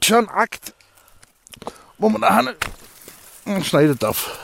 schon 0.04 0.30
Akt. 0.30 0.74
wo 1.98 2.10
man 2.10 2.22
nachher 2.22 2.56
schneiden 3.64 3.98
darf. 4.00 4.38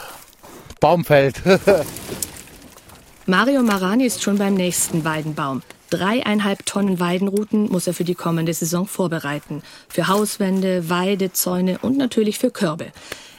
Baumfeld. 0.80 1.42
Mario 3.26 3.62
Marani 3.62 4.06
ist 4.06 4.22
schon 4.22 4.38
beim 4.38 4.54
nächsten 4.56 5.06
Weidenbaum. 5.06 5.62
Dreieinhalb 5.90 6.66
Tonnen 6.66 7.00
Weidenruten 7.00 7.72
muss 7.72 7.86
er 7.88 7.94
für 7.94 8.04
die 8.04 8.16
kommende 8.16 8.54
Saison 8.54 8.88
vorbereiten. 8.88 9.62
Für 9.88 10.08
Hauswände, 10.08 10.90
Weidezäune 10.90 11.78
und 11.80 11.98
natürlich 11.98 12.40
für 12.40 12.50
Körbe. 12.50 12.92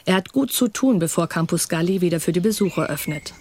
Er 0.05 0.15
hat 0.15 0.33
gut 0.33 0.53
zu 0.53 0.69
tun, 0.69 0.99
bevor 1.01 1.27
Campus 1.27 1.69
Galli 1.69 2.01
wieder 2.01 2.21
für 2.21 2.33
die 2.33 2.41
Besucher 2.41 2.87
öffnet. 2.89 3.35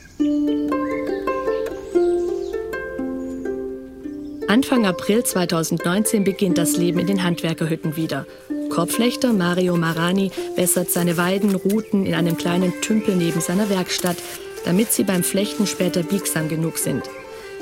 Anfang 4.48 4.86
April 4.86 5.24
2019 5.24 6.24
beginnt 6.24 6.58
das 6.58 6.76
Leben 6.76 7.00
in 7.00 7.08
den 7.08 7.24
Handwerkerhütten 7.24 7.96
wieder. 7.96 8.26
Korbflechter 8.74 9.34
Mario 9.34 9.78
Marani 9.78 10.32
wässert 10.56 10.90
seine 10.90 11.16
Weidenruten 11.16 12.08
in 12.08 12.16
einem 12.16 12.38
kleinen 12.38 12.74
Tümpel 12.82 13.16
neben 13.16 13.40
seiner 13.40 13.70
Werkstatt, 13.70 14.18
damit 14.66 14.92
sie 14.92 15.04
beim 15.04 15.24
Flechten 15.24 15.68
später 15.68 16.02
biegsam 16.02 16.50
genug 16.50 16.80
sind. 16.80 17.04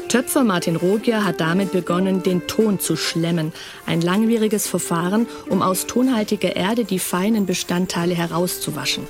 Töpfer 0.07 0.45
Martin 0.45 0.77
Rogier 0.77 1.25
hat 1.25 1.41
damit 1.41 1.73
begonnen, 1.73 2.23
den 2.23 2.47
Ton 2.47 2.79
zu 2.79 2.95
schlemmen. 2.95 3.51
Ein 3.85 3.99
langwieriges 3.99 4.67
Verfahren, 4.67 5.27
um 5.49 5.61
aus 5.61 5.85
tonhaltiger 5.85 6.55
Erde 6.55 6.85
die 6.85 6.99
feinen 6.99 7.45
Bestandteile 7.45 8.13
herauszuwaschen. 8.13 9.05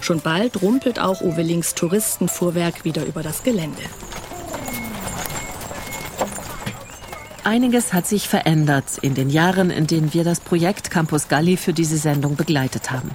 Schon 0.00 0.20
bald 0.20 0.60
rumpelt 0.60 0.98
auch 0.98 1.20
Uwe 1.20 1.42
Links 1.42 1.76
Touristenfuhrwerk 1.76 2.84
wieder 2.84 3.06
über 3.06 3.22
das 3.22 3.44
Gelände. 3.44 3.82
Einiges 7.44 7.92
hat 7.92 8.06
sich 8.06 8.26
verändert 8.26 8.98
in 9.02 9.14
den 9.14 9.28
Jahren, 9.28 9.70
in 9.70 9.86
denen 9.86 10.14
wir 10.14 10.24
das 10.24 10.40
Projekt 10.40 10.90
Campus 10.90 11.28
Galli 11.28 11.58
für 11.58 11.74
diese 11.74 11.98
Sendung 11.98 12.36
begleitet 12.36 12.90
haben. 12.90 13.10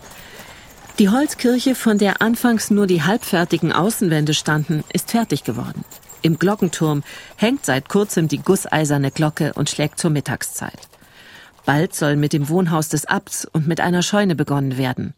Die 1.00 1.10
Holzkirche, 1.10 1.74
von 1.74 1.98
der 1.98 2.22
anfangs 2.22 2.70
nur 2.70 2.86
die 2.86 3.02
halbfertigen 3.02 3.72
Außenwände 3.72 4.36
standen, 4.36 4.84
ist 4.94 5.10
fertig 5.12 5.44
geworden. 5.44 5.84
Im 6.22 6.38
Glockenturm 6.38 7.04
hängt 7.38 7.66
seit 7.66 7.90
kurzem 7.90 8.28
die 8.28 8.38
gusseiserne 8.38 9.10
Glocke 9.10 9.54
und 9.54 9.70
schlägt 9.70 10.00
zur 10.00 10.12
Mittagszeit. 10.12 10.80
Bald 11.66 11.96
soll 11.96 12.16
mit 12.16 12.34
dem 12.34 12.50
Wohnhaus 12.50 12.90
des 12.90 13.06
Abts 13.06 13.46
und 13.46 13.68
mit 13.68 13.80
einer 13.80 14.04
Scheune 14.04 14.36
begonnen 14.36 14.78
werden. 14.78 15.16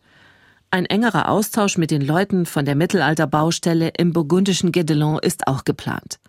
Ein 0.70 0.86
engerer 0.86 1.28
Austausch 1.28 1.78
mit 1.78 1.92
den 1.92 2.02
Leuten 2.02 2.46
von 2.46 2.64
der 2.64 2.76
Mittelalterbaustelle 2.76 3.92
im 3.98 4.14
burgundischen 4.14 4.72
Guédelon 4.72 5.20
ist 5.22 5.48
auch 5.48 5.66
geplant. 5.66 6.20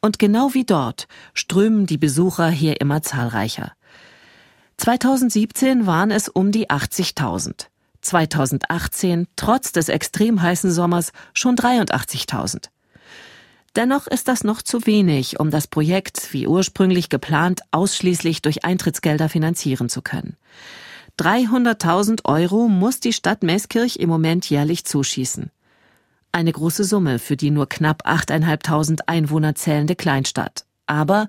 Und 0.00 0.18
genau 0.18 0.54
wie 0.54 0.64
dort 0.64 1.08
strömen 1.34 1.86
die 1.86 1.98
Besucher 1.98 2.48
hier 2.48 2.80
immer 2.80 3.02
zahlreicher. 3.02 3.72
2017 4.76 5.86
waren 5.86 6.10
es 6.10 6.28
um 6.28 6.52
die 6.52 6.70
80.000. 6.70 7.66
2018, 8.00 9.26
trotz 9.36 9.72
des 9.72 9.88
extrem 9.88 10.40
heißen 10.40 10.70
Sommers, 10.70 11.12
schon 11.34 11.56
83.000. 11.56 12.68
Dennoch 13.76 14.06
ist 14.06 14.26
das 14.26 14.42
noch 14.42 14.62
zu 14.62 14.86
wenig, 14.86 15.38
um 15.38 15.50
das 15.50 15.66
Projekt, 15.66 16.32
wie 16.32 16.48
ursprünglich 16.48 17.08
geplant, 17.08 17.60
ausschließlich 17.70 18.42
durch 18.42 18.64
Eintrittsgelder 18.64 19.28
finanzieren 19.28 19.88
zu 19.88 20.02
können. 20.02 20.36
300.000 21.18 22.24
Euro 22.24 22.68
muss 22.68 22.98
die 22.98 23.12
Stadt 23.12 23.42
Meeskirch 23.42 23.96
im 23.96 24.08
Moment 24.08 24.48
jährlich 24.48 24.84
zuschießen. 24.84 25.50
Eine 26.32 26.52
große 26.52 26.84
Summe 26.84 27.18
für 27.18 27.36
die 27.36 27.50
nur 27.50 27.68
knapp 27.68 28.06
8.500 28.06 29.00
Einwohner 29.06 29.54
zählende 29.54 29.96
Kleinstadt. 29.96 30.64
Aber 30.86 31.28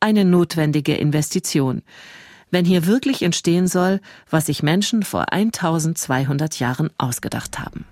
eine 0.00 0.24
notwendige 0.24 0.94
Investition. 0.94 1.82
Wenn 2.50 2.64
hier 2.64 2.86
wirklich 2.86 3.22
entstehen 3.22 3.66
soll, 3.66 4.00
was 4.30 4.46
sich 4.46 4.62
Menschen 4.62 5.02
vor 5.02 5.32
1200 5.32 6.58
Jahren 6.58 6.88
ausgedacht 6.96 7.58
haben. 7.58 7.84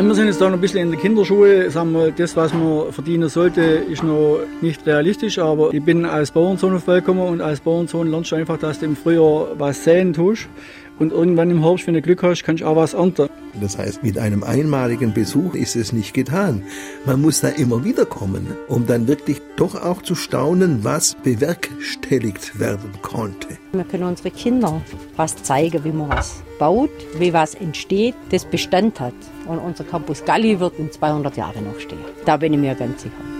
Wir 0.00 0.14
sind 0.14 0.26
jetzt 0.26 0.40
da 0.40 0.46
noch 0.46 0.54
ein 0.54 0.60
bisschen 0.60 0.80
in 0.80 0.90
der 0.92 1.00
Kinderschuhe. 1.00 1.70
Sagen 1.70 1.92
wir, 1.92 2.12
das, 2.12 2.36
was 2.36 2.54
man 2.54 2.92
verdienen 2.92 3.28
sollte, 3.28 3.60
ist 3.60 4.04
noch 4.04 4.38
nicht 4.60 4.86
realistisch. 4.86 5.40
Aber 5.40 5.74
ich 5.74 5.82
bin 5.82 6.04
als 6.06 6.30
Bauernsohn 6.30 6.76
auf 6.76 6.86
gekommen 6.86 7.20
und 7.20 7.40
als 7.40 7.58
Bauernsohn 7.60 8.08
lernst 8.08 8.30
du 8.30 8.36
einfach, 8.36 8.58
dass 8.58 8.78
du 8.78 8.86
im 8.86 8.96
Frühjahr 8.96 9.48
was 9.58 9.82
säen 9.82 10.12
tust. 10.12 10.48
Und 11.00 11.12
irgendwann 11.12 11.50
im 11.50 11.64
Herbst, 11.64 11.88
wenn 11.88 11.94
du 11.94 12.00
Glück 12.00 12.22
hast, 12.22 12.44
kannst 12.44 12.62
du 12.62 12.66
auch 12.66 12.76
was 12.76 12.94
ernten. 12.94 13.28
Das 13.60 13.78
heißt, 13.78 14.02
mit 14.02 14.18
einem 14.18 14.42
einmaligen 14.42 15.14
Besuch 15.14 15.54
ist 15.54 15.76
es 15.76 15.92
nicht 15.92 16.14
getan. 16.14 16.62
Man 17.06 17.20
muss 17.20 17.40
da 17.40 17.48
immer 17.48 17.84
wieder 17.84 18.06
kommen, 18.06 18.46
um 18.68 18.86
dann 18.86 19.08
wirklich 19.08 19.40
doch 19.56 19.74
auch 19.74 20.02
zu 20.02 20.14
staunen, 20.14 20.84
was 20.84 21.16
bewerkstelligt 21.22 22.58
werden 22.58 22.92
konnte. 23.02 23.48
Wir 23.72 23.84
können 23.84 24.04
unsere 24.04 24.30
Kinder 24.30 24.80
was 25.16 25.42
zeigen, 25.42 25.84
wie 25.84 25.92
man 25.92 26.08
was 26.08 26.42
baut, 26.58 26.90
wie 27.18 27.32
was 27.32 27.54
entsteht, 27.54 28.14
das 28.30 28.44
Bestand 28.44 29.00
hat. 29.00 29.14
Und 29.46 29.58
unser 29.58 29.84
Campus 29.84 30.24
Galli 30.24 30.60
wird 30.60 30.78
in 30.78 30.90
200 30.90 31.36
Jahren 31.36 31.64
noch 31.64 31.78
stehen. 31.80 31.98
Da 32.24 32.36
bin 32.36 32.52
ich 32.52 32.60
mir 32.60 32.74
ganz 32.74 33.02
sicher. 33.02 33.37